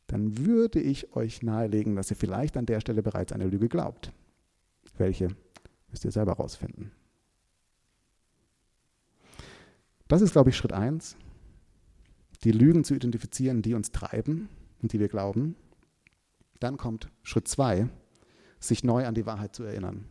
dann 0.08 0.38
würde 0.38 0.80
ich 0.80 1.16
euch 1.16 1.44
nahelegen, 1.44 1.96
dass 1.96 2.10
ihr 2.10 2.18
vielleicht 2.18 2.58
an 2.58 2.66
der 2.66 2.80
Stelle 2.80 3.04
bereits 3.04 3.34
eine 3.34 3.46
Lüge 3.46 3.68
glaubt. 3.68 4.14
Welche 4.98 5.36
müsst 5.90 6.06
ihr 6.06 6.12
selber 6.12 6.34
rausfinden. 6.34 6.92
Das 10.08 10.22
ist, 10.22 10.32
glaube 10.32 10.50
ich, 10.50 10.58
Schritt 10.58 10.72
eins, 10.72 11.18
die 12.44 12.52
Lügen 12.52 12.84
zu 12.84 12.96
identifizieren, 12.96 13.62
die 13.62 13.74
uns 13.74 13.92
treiben 13.92 14.48
und 14.82 14.94
die 14.94 15.00
wir 15.00 15.10
glauben. 15.10 15.56
Dann 16.60 16.78
kommt 16.78 17.10
Schritt 17.24 17.48
zwei, 17.48 17.90
sich 18.60 18.84
neu 18.84 19.06
an 19.06 19.16
die 19.16 19.26
Wahrheit 19.26 19.56
zu 19.56 19.64
erinnern. 19.64 20.06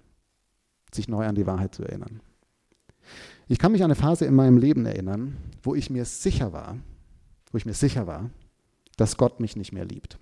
Sich 0.92 1.08
neu 1.08 1.26
an 1.26 1.34
die 1.34 1.46
Wahrheit 1.46 1.74
zu 1.74 1.82
erinnern. 1.82 2.20
Ich 3.48 3.58
kann 3.58 3.72
mich 3.72 3.82
an 3.82 3.90
eine 3.90 3.94
Phase 3.94 4.24
in 4.24 4.34
meinem 4.34 4.58
Leben 4.58 4.86
erinnern, 4.86 5.36
wo 5.62 5.74
ich 5.74 5.90
mir 5.90 6.04
sicher 6.04 6.52
war, 6.52 6.78
wo 7.52 7.58
ich 7.58 7.66
mir 7.66 7.74
sicher 7.74 8.06
war, 8.06 8.30
dass 8.96 9.16
Gott 9.16 9.40
mich 9.40 9.56
nicht 9.56 9.72
mehr 9.72 9.84
liebt. 9.84 10.18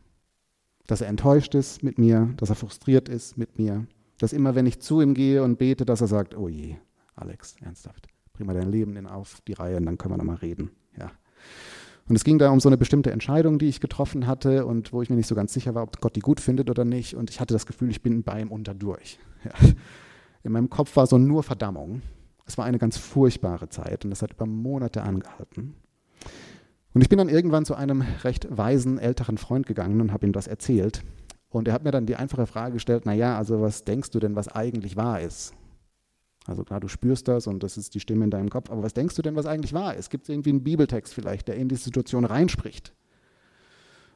Dass 0.87 1.01
er 1.01 1.09
enttäuscht 1.09 1.55
ist 1.55 1.83
mit 1.83 1.99
mir, 1.99 2.35
dass 2.37 2.51
er 2.51 2.57
frustriert 2.57 3.09
ist 3.09 3.39
mit 3.39 3.59
mir, 3.59 3.87
dass 4.19 4.33
immer, 4.33 4.55
wenn 4.55 4.67
ich 4.67 4.81
zu 4.81 5.01
ihm 5.01 5.15
gehe 5.15 5.43
und 5.43 5.59
bete, 5.59 5.85
dass 5.85 6.01
er 6.01 6.07
sagt, 6.07 6.37
oh 6.37 6.49
je, 6.49 6.77
Alex, 7.15 7.57
ernsthaft, 7.61 8.07
bring 8.33 8.47
mal 8.47 8.55
dein 8.55 8.71
Leben 8.71 8.97
in 8.97 9.07
auf 9.07 9.41
die 9.49 9.55
Reihe 9.55 9.77
und 9.77 9.87
dann 9.87 9.99
können 9.99 10.15
wir 10.15 10.19
nochmal 10.19 10.37
reden. 10.37 10.71
Ja. 10.99 11.11
Und 12.07 12.17
es 12.17 12.25
ging 12.25 12.39
da 12.39 12.51
um 12.51 12.61
so 12.61 12.69
eine 12.69 12.77
bestimmte 12.77 13.13
Entscheidung, 13.13 13.59
die 13.59 13.69
ich 13.69 13.81
getroffen 13.81 14.27
hatte 14.27 14.67
und 14.67 14.93
wo 14.93 15.01
ich 15.01 15.09
mir 15.09 15.17
nicht 15.17 15.27
so 15.27 15.35
ganz 15.35 15.55
sicher 15.55 15.75
war, 15.75 15.85
ob 15.85 16.01
Gott 16.01 16.17
die 16.17 16.21
gut 16.21 16.41
findet 16.41 16.69
oder 16.69 16.85
nicht. 16.85 17.15
Und 17.15 17.31
ich 17.31 17.41
hatte 17.41 17.55
das 17.55 17.65
Gefühl, 17.65 17.91
ich 17.91 18.03
bin 18.03 18.23
bei 18.23 18.41
ihm 18.41 18.53
unterdurch. 18.53 19.19
Ja. 19.45 19.53
In 20.43 20.53
meinem 20.53 20.69
Kopf 20.69 20.97
war 20.97 21.07
so 21.07 21.17
nur 21.17 21.43
Verdammung. 21.43 22.03
Es 22.47 22.59
war 22.59 22.65
eine 22.65 22.79
ganz 22.79 22.97
furchtbare 22.97 23.69
Zeit 23.69 24.05
und 24.05 24.11
das 24.11 24.23
hat 24.23 24.33
über 24.33 24.47
Monate 24.47 25.03
angehalten. 25.03 25.75
Und 26.93 27.01
ich 27.01 27.09
bin 27.09 27.19
dann 27.19 27.29
irgendwann 27.29 27.65
zu 27.65 27.75
einem 27.75 28.03
recht 28.23 28.47
weisen 28.51 28.99
älteren 28.99 29.39
Freund 29.39 29.67
gegangen 29.67 30.01
und 30.01 30.13
habe 30.13 30.27
ihm 30.27 30.33
das 30.33 30.47
erzählt. 30.47 31.03
Und 31.49 31.69
er 31.69 31.75
hat 31.75 31.85
mir 31.85 31.91
dann 31.91 32.07
die 32.07 32.17
einfache 32.17 32.47
Frage 32.47 32.75
gestellt, 32.75 33.07
naja, 33.07 33.37
also 33.37 33.61
was 33.61 33.85
denkst 33.85 34.11
du 34.11 34.21
denn, 34.21 34.37
was 34.37 34.49
eigentlich 34.49 34.97
wahr 34.97 35.21
ist? 35.21 35.55
Also 36.47 36.63
klar, 36.63 36.81
du 36.81 36.89
spürst 36.89 37.27
das 37.29 37.47
und 37.47 37.63
das 37.63 37.77
ist 37.77 37.95
die 37.95 38.01
Stimme 38.01 38.25
in 38.25 38.31
deinem 38.31 38.51
Kopf, 38.51 38.71
aber 38.71 38.83
was 38.83 38.93
denkst 38.93 39.15
du 39.15 39.23
denn, 39.23 39.35
was 39.35 39.47
eigentlich 39.47 39.73
wahr 39.73 39.95
ist? 39.95 40.11
Gibt 40.11 40.25
es 40.25 40.29
irgendwie 40.29 40.51
einen 40.51 40.65
Bibeltext 40.65 41.15
vielleicht, 41.15 41.49
der 41.49 41.57
in 41.57 41.69
die 41.69 41.77
Situation 41.77 42.25
reinspricht? 42.25 42.93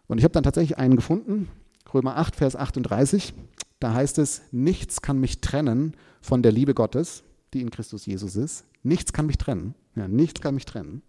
Und 0.06 0.18
ich 0.18 0.24
habe 0.24 0.32
dann 0.32 0.42
tatsächlich 0.42 0.78
einen 0.78 0.96
gefunden, 0.96 1.48
Römer 1.92 2.16
8, 2.16 2.36
Vers 2.36 2.54
38. 2.54 3.32
Da 3.80 3.94
heißt 3.94 4.18
es, 4.18 4.42
nichts 4.50 5.00
kann 5.00 5.18
mich 5.18 5.40
trennen 5.40 5.94
von 6.20 6.42
der 6.42 6.52
Liebe 6.52 6.74
Gottes, 6.74 7.22
die 7.54 7.60
in 7.60 7.70
Christus 7.70 8.06
Jesus 8.06 8.36
ist. 8.36 8.64
Nichts 8.82 9.12
kann 9.12 9.26
mich 9.26 9.38
trennen. 9.38 9.74
Ja, 9.94 10.08
nichts 10.08 10.40
kann 10.40 10.54
mich 10.54 10.64
trennen. 10.64 11.02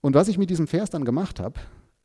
Und 0.00 0.14
was 0.14 0.28
ich 0.28 0.38
mit 0.38 0.50
diesem 0.50 0.66
Vers 0.66 0.90
dann 0.90 1.04
gemacht 1.04 1.40
habe, 1.40 1.60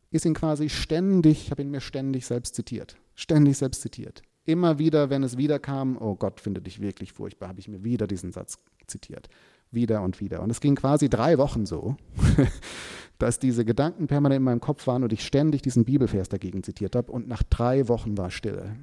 ist 0.10 0.26
ihn 0.26 0.34
quasi 0.34 0.70
ständig, 0.70 1.46
ich 1.46 1.52
habe 1.52 1.62
ihn 1.62 1.72
mir 1.72 1.82
ständig 1.82 2.26
selbst 2.26 2.56
zitiert. 2.56 2.98
Ständig 3.16 3.58
selbst 3.58 3.82
zitiert. 3.82 4.22
Immer 4.44 4.80
wieder, 4.80 5.10
wenn 5.10 5.24
es 5.24 5.38
wiederkam, 5.38 5.98
oh 6.00 6.16
Gott 6.16 6.42
finde 6.42 6.62
dich 6.62 6.82
wirklich 6.82 7.14
furchtbar, 7.14 7.50
habe 7.50 7.60
ich 7.60 7.68
mir 7.68 7.84
wieder 7.84 8.08
diesen 8.08 8.32
Satz 8.32 8.60
zitiert. 8.88 9.30
Wieder 9.70 10.02
und 10.02 10.20
wieder. 10.20 10.42
Und 10.42 10.50
es 10.50 10.60
ging 10.60 10.76
quasi 10.76 11.10
drei 11.10 11.38
Wochen 11.38 11.66
so, 11.66 11.96
dass 13.20 13.40
diese 13.40 13.64
Gedanken 13.64 14.08
permanent 14.08 14.40
in 14.40 14.44
meinem 14.44 14.60
Kopf 14.60 14.88
waren 14.88 15.04
und 15.04 15.14
ich 15.14 15.26
ständig 15.26 15.62
diesen 15.62 15.86
Bibelvers 15.86 16.28
dagegen 16.28 16.64
zitiert 16.64 16.96
habe. 16.96 17.12
Und 17.12 17.28
nach 17.28 17.44
drei 17.44 17.88
Wochen 17.88 18.18
war 18.18 18.32
Stille. 18.32 18.76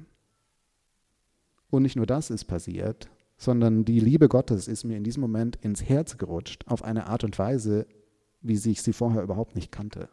Und 1.69 1.83
nicht 1.83 1.95
nur 1.95 2.07
das 2.07 2.29
ist 2.29 2.45
passiert, 2.45 3.09
sondern 3.39 3.85
die 3.85 4.01
Liebe 4.01 4.27
Gottes 4.27 4.67
ist 4.67 4.83
mir 4.83 4.97
in 4.97 5.05
diesem 5.05 5.21
Moment 5.21 5.55
ins 5.55 5.81
Herz 5.81 6.17
gerutscht, 6.17 6.65
auf 6.67 6.83
eine 6.83 7.07
Art 7.07 7.23
und 7.23 7.39
Weise, 7.39 7.87
wie 8.41 8.53
ich 8.53 8.81
sie 8.81 8.93
vorher 8.93 9.23
überhaupt 9.23 9.55
nicht 9.55 9.71
kannte. 9.71 10.09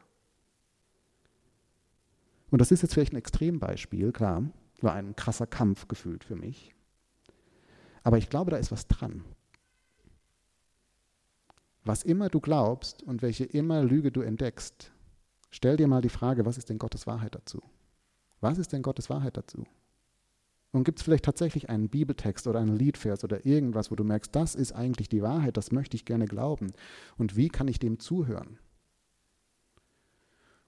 Und 2.50 2.60
das 2.60 2.70
ist 2.70 2.82
jetzt 2.82 2.94
vielleicht 2.94 3.12
ein 3.12 3.18
Extrembeispiel, 3.18 4.12
klar, 4.12 4.44
war 4.80 4.94
ein 4.94 5.16
krasser 5.16 5.48
Kampf 5.48 5.88
gefühlt 5.88 6.22
für 6.22 6.36
mich. 6.36 6.72
Aber 8.04 8.16
ich 8.16 8.30
glaube, 8.30 8.52
da 8.52 8.58
ist 8.58 8.70
was 8.70 8.86
dran. 8.86 9.24
Was 11.84 12.04
immer 12.04 12.28
du 12.28 12.40
glaubst 12.40 13.02
und 13.02 13.22
welche 13.22 13.44
immer 13.44 13.82
Lüge 13.82 14.12
du 14.12 14.20
entdeckst, 14.20 14.92
stell 15.50 15.76
dir 15.76 15.88
mal 15.88 16.00
die 16.00 16.08
Frage, 16.08 16.46
was 16.46 16.58
ist 16.58 16.70
denn 16.70 16.78
Gottes 16.78 17.08
Wahrheit 17.08 17.34
dazu? 17.34 17.60
Was 18.40 18.58
ist 18.58 18.72
denn 18.72 18.82
Gottes 18.82 19.10
Wahrheit 19.10 19.36
dazu? 19.36 19.64
Und 20.76 20.84
gibt 20.84 20.98
es 20.98 21.04
vielleicht 21.04 21.24
tatsächlich 21.24 21.70
einen 21.70 21.88
Bibeltext 21.88 22.46
oder 22.46 22.60
einen 22.60 22.76
Liedvers 22.76 23.24
oder 23.24 23.46
irgendwas, 23.46 23.90
wo 23.90 23.94
du 23.94 24.04
merkst, 24.04 24.36
das 24.36 24.54
ist 24.54 24.72
eigentlich 24.72 25.08
die 25.08 25.22
Wahrheit, 25.22 25.56
das 25.56 25.72
möchte 25.72 25.96
ich 25.96 26.04
gerne 26.04 26.26
glauben. 26.26 26.74
Und 27.16 27.34
wie 27.34 27.48
kann 27.48 27.66
ich 27.66 27.78
dem 27.78 27.98
zuhören? 27.98 28.58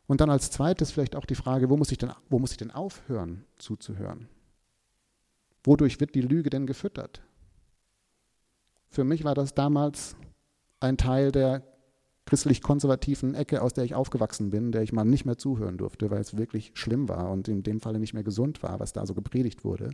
Und 0.07 0.23
dann 0.23 0.31
als 0.31 0.51
zweites 0.51 0.93
vielleicht 0.93 1.15
auch 1.15 1.27
die 1.27 1.35
Frage, 1.35 1.69
wo 1.69 1.77
muss 1.77 1.93
ich 1.93 1.99
denn, 1.99 2.11
wo 2.31 2.39
muss 2.39 2.53
ich 2.53 2.57
denn 2.57 2.71
aufhören 2.71 3.45
zuzuhören? 3.59 4.31
Wodurch 5.63 6.01
wird 6.01 6.15
die 6.15 6.23
Lüge 6.23 6.49
denn 6.49 6.67
gefüttert? 6.67 7.21
Für 8.89 9.05
mich 9.05 9.25
war 9.25 9.35
das 9.35 9.53
damals 9.53 10.17
ein 10.81 10.97
Teil 10.97 11.33
der 11.33 11.63
christlich-konservativen 12.29 13.35
Ecke, 13.35 13.63
aus 13.63 13.73
der 13.73 13.85
ich 13.85 13.95
aufgewachsen 13.95 14.51
bin, 14.51 14.71
der 14.71 14.83
ich 14.83 14.93
mal 14.93 15.05
nicht 15.05 15.25
mehr 15.25 15.39
zuhören 15.39 15.79
durfte, 15.79 16.11
weil 16.11 16.21
es 16.21 16.37
wirklich 16.37 16.73
schlimm 16.75 17.09
war 17.09 17.31
und 17.31 17.49
in 17.49 17.63
dem 17.63 17.81
Falle 17.81 17.99
nicht 17.99 18.13
mehr 18.13 18.23
gesund 18.23 18.63
war, 18.63 18.79
was 18.81 18.93
da 18.93 19.07
so 19.07 19.15
gepredigt 19.15 19.65
wurde. 19.65 19.91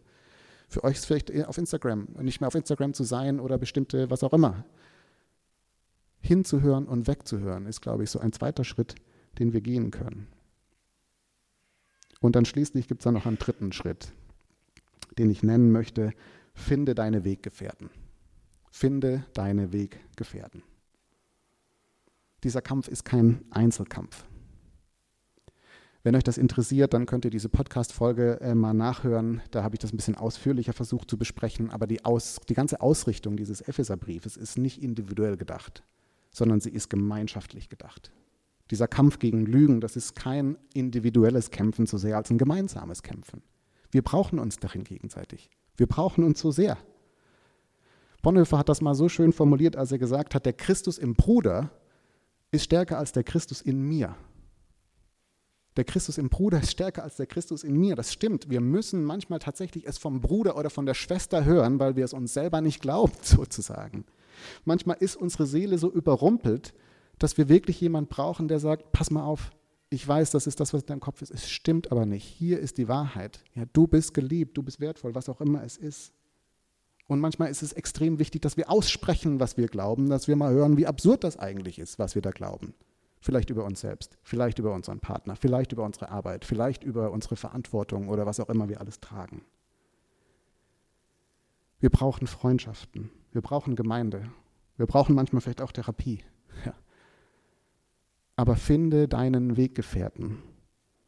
Für 0.68 0.82
euch 0.82 0.96
ist 0.96 1.06
vielleicht 1.06 1.32
auf 1.46 1.58
Instagram, 1.58 2.08
nicht 2.20 2.40
mehr 2.40 2.48
auf 2.48 2.56
Instagram 2.56 2.92
zu 2.92 3.04
sein 3.04 3.38
oder 3.38 3.56
bestimmte, 3.56 4.10
was 4.10 4.24
auch 4.24 4.32
immer. 4.32 4.64
Hinzuhören 6.20 6.86
und 6.86 7.06
wegzuhören 7.06 7.66
ist, 7.66 7.80
glaube 7.80 8.02
ich, 8.02 8.10
so 8.10 8.18
ein 8.18 8.32
zweiter 8.32 8.64
Schritt, 8.64 8.96
den 9.38 9.52
wir 9.52 9.60
gehen 9.60 9.90
können. 9.90 10.26
Und 12.20 12.34
dann 12.34 12.46
schließlich 12.46 12.88
gibt 12.88 13.02
es 13.02 13.04
dann 13.04 13.14
noch 13.14 13.26
einen 13.26 13.38
dritten 13.38 13.72
Schritt, 13.72 14.12
den 15.18 15.30
ich 15.30 15.42
nennen 15.42 15.70
möchte, 15.70 16.12
finde 16.54 16.94
deine 16.94 17.24
Weggefährten. 17.24 17.90
Finde 18.70 19.24
deine 19.34 19.72
Weggefährten. 19.72 20.62
Dieser 22.44 22.60
Kampf 22.60 22.88
ist 22.88 23.04
kein 23.04 23.42
Einzelkampf. 23.50 24.26
Wenn 26.02 26.14
euch 26.14 26.22
das 26.22 26.36
interessiert, 26.36 26.92
dann 26.92 27.06
könnt 27.06 27.24
ihr 27.24 27.30
diese 27.30 27.48
Podcast-Folge 27.48 28.38
äh, 28.42 28.54
mal 28.54 28.74
nachhören. 28.74 29.40
Da 29.50 29.62
habe 29.62 29.76
ich 29.76 29.78
das 29.78 29.94
ein 29.94 29.96
bisschen 29.96 30.16
ausführlicher 30.16 30.74
versucht 30.74 31.08
zu 31.08 31.16
besprechen. 31.16 31.70
Aber 31.70 31.86
die, 31.86 32.04
Aus, 32.04 32.40
die 32.46 32.52
ganze 32.52 32.82
Ausrichtung 32.82 33.38
dieses 33.38 33.62
Epheserbriefes 33.62 34.36
ist 34.36 34.58
nicht 34.58 34.82
individuell 34.82 35.38
gedacht, 35.38 35.82
sondern 36.30 36.60
sie 36.60 36.68
ist 36.68 36.90
gemeinschaftlich 36.90 37.70
gedacht. 37.70 38.12
Dieser 38.70 38.88
Kampf 38.88 39.18
gegen 39.18 39.46
Lügen, 39.46 39.80
das 39.80 39.96
ist 39.96 40.14
kein 40.14 40.58
individuelles 40.74 41.50
Kämpfen 41.50 41.86
so 41.86 41.96
sehr 41.96 42.18
als 42.18 42.30
ein 42.30 42.36
gemeinsames 42.36 43.02
Kämpfen. 43.02 43.42
Wir 43.90 44.02
brauchen 44.02 44.38
uns 44.38 44.58
darin 44.58 44.84
gegenseitig. 44.84 45.48
Wir 45.78 45.86
brauchen 45.86 46.24
uns 46.24 46.40
so 46.40 46.50
sehr. 46.50 46.76
Bonhoeffer 48.20 48.58
hat 48.58 48.68
das 48.68 48.82
mal 48.82 48.94
so 48.94 49.08
schön 49.08 49.32
formuliert, 49.32 49.76
als 49.76 49.92
er 49.92 49.98
gesagt 49.98 50.34
hat, 50.34 50.44
der 50.44 50.52
Christus 50.52 50.98
im 50.98 51.14
Bruder 51.14 51.70
ist 52.54 52.64
stärker 52.64 52.98
als 52.98 53.12
der 53.12 53.24
Christus 53.24 53.60
in 53.60 53.82
mir. 53.82 54.14
Der 55.76 55.84
Christus 55.84 56.18
im 56.18 56.28
Bruder 56.28 56.60
ist 56.60 56.70
stärker 56.70 57.02
als 57.02 57.16
der 57.16 57.26
Christus 57.26 57.64
in 57.64 57.76
mir. 57.76 57.96
Das 57.96 58.12
stimmt. 58.12 58.48
Wir 58.48 58.60
müssen 58.60 59.04
manchmal 59.04 59.40
tatsächlich 59.40 59.86
es 59.86 59.98
vom 59.98 60.20
Bruder 60.20 60.56
oder 60.56 60.70
von 60.70 60.86
der 60.86 60.94
Schwester 60.94 61.44
hören, 61.44 61.80
weil 61.80 61.96
wir 61.96 62.04
es 62.04 62.12
uns 62.12 62.32
selber 62.32 62.60
nicht 62.60 62.80
glauben, 62.80 63.12
sozusagen. 63.22 64.04
Manchmal 64.64 64.96
ist 65.00 65.16
unsere 65.16 65.46
Seele 65.46 65.78
so 65.78 65.90
überrumpelt, 65.90 66.74
dass 67.18 67.38
wir 67.38 67.48
wirklich 67.48 67.80
jemanden 67.80 68.08
brauchen, 68.08 68.48
der 68.48 68.60
sagt, 68.60 68.92
pass 68.92 69.10
mal 69.10 69.24
auf, 69.24 69.50
ich 69.90 70.06
weiß, 70.06 70.30
das 70.30 70.46
ist 70.46 70.58
das, 70.60 70.72
was 70.72 70.82
in 70.82 70.86
deinem 70.86 71.00
Kopf 71.00 71.22
ist. 71.22 71.30
Es 71.30 71.48
stimmt 71.48 71.92
aber 71.92 72.06
nicht. 72.06 72.24
Hier 72.24 72.58
ist 72.58 72.78
die 72.78 72.88
Wahrheit. 72.88 73.40
Ja, 73.54 73.64
du 73.72 73.86
bist 73.86 74.14
geliebt, 74.14 74.56
du 74.56 74.62
bist 74.62 74.80
wertvoll, 74.80 75.14
was 75.14 75.28
auch 75.28 75.40
immer 75.40 75.62
es 75.62 75.76
ist. 75.76 76.12
Und 77.06 77.20
manchmal 77.20 77.50
ist 77.50 77.62
es 77.62 77.72
extrem 77.72 78.18
wichtig, 78.18 78.42
dass 78.42 78.56
wir 78.56 78.70
aussprechen, 78.70 79.38
was 79.38 79.56
wir 79.56 79.68
glauben, 79.68 80.08
dass 80.08 80.26
wir 80.26 80.36
mal 80.36 80.52
hören, 80.52 80.76
wie 80.76 80.86
absurd 80.86 81.22
das 81.22 81.38
eigentlich 81.38 81.78
ist, 81.78 81.98
was 81.98 82.14
wir 82.14 82.22
da 82.22 82.30
glauben. 82.30 82.74
Vielleicht 83.20 83.50
über 83.50 83.64
uns 83.64 83.80
selbst, 83.80 84.18
vielleicht 84.22 84.58
über 84.58 84.72
unseren 84.74 85.00
Partner, 85.00 85.36
vielleicht 85.36 85.72
über 85.72 85.84
unsere 85.84 86.10
Arbeit, 86.10 86.44
vielleicht 86.44 86.82
über 86.82 87.10
unsere 87.10 87.36
Verantwortung 87.36 88.08
oder 88.08 88.26
was 88.26 88.40
auch 88.40 88.48
immer 88.48 88.68
wir 88.68 88.80
alles 88.80 89.00
tragen. 89.00 89.42
Wir 91.80 91.90
brauchen 91.90 92.26
Freundschaften, 92.26 93.10
wir 93.32 93.42
brauchen 93.42 93.76
Gemeinde, 93.76 94.30
wir 94.76 94.86
brauchen 94.86 95.14
manchmal 95.14 95.42
vielleicht 95.42 95.62
auch 95.62 95.72
Therapie. 95.72 96.20
Ja. 96.64 96.72
Aber 98.36 98.54
finde 98.54 99.08
deinen 99.08 99.56
Weggefährten, 99.56 100.38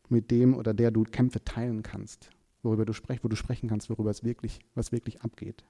mit 0.09 0.31
dem 0.31 0.55
oder 0.55 0.75
der 0.75 0.91
du 0.91 1.05
Kämpfe 1.05 1.45
teilen 1.45 1.83
kannst, 1.83 2.31
worüber 2.63 2.85
du 2.85 2.93
sprech, 2.93 3.23
wo 3.23 3.29
du 3.29 3.37
sprechen 3.37 3.69
kannst, 3.69 3.89
worüber 3.89 4.11
es 4.11 4.25
wirklich, 4.25 4.59
was 4.75 4.91
wirklich 4.91 5.23
abgeht. 5.23 5.65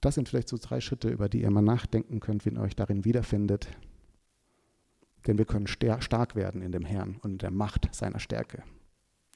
Das 0.00 0.14
sind 0.14 0.28
vielleicht 0.28 0.48
so 0.48 0.58
drei 0.60 0.80
Schritte, 0.80 1.08
über 1.08 1.28
die 1.28 1.42
ihr 1.42 1.50
mal 1.50 1.62
nachdenken 1.62 2.20
könnt, 2.20 2.44
wie 2.44 2.50
ihr 2.50 2.60
euch 2.60 2.76
darin 2.76 3.04
wiederfindet. 3.04 3.68
Denn 5.26 5.38
wir 5.38 5.44
können 5.44 5.66
stark 5.66 6.36
werden 6.36 6.62
in 6.62 6.72
dem 6.72 6.84
Herrn 6.84 7.16
und 7.22 7.32
in 7.32 7.38
der 7.38 7.50
Macht 7.50 7.92
seiner 7.94 8.20
Stärke. 8.20 8.62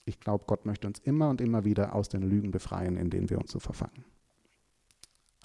Ich 0.04 0.20
glaube, 0.20 0.44
Gott 0.46 0.66
möchte 0.66 0.86
uns 0.86 0.98
immer 1.00 1.28
und 1.28 1.40
immer 1.40 1.64
wieder 1.64 1.94
aus 1.94 2.08
den 2.08 2.22
Lügen 2.22 2.50
befreien, 2.50 2.96
in 2.96 3.10
denen 3.10 3.30
wir 3.30 3.38
uns 3.38 3.50
so 3.50 3.58
verfangen. 3.58 4.04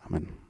Amen. 0.02 0.45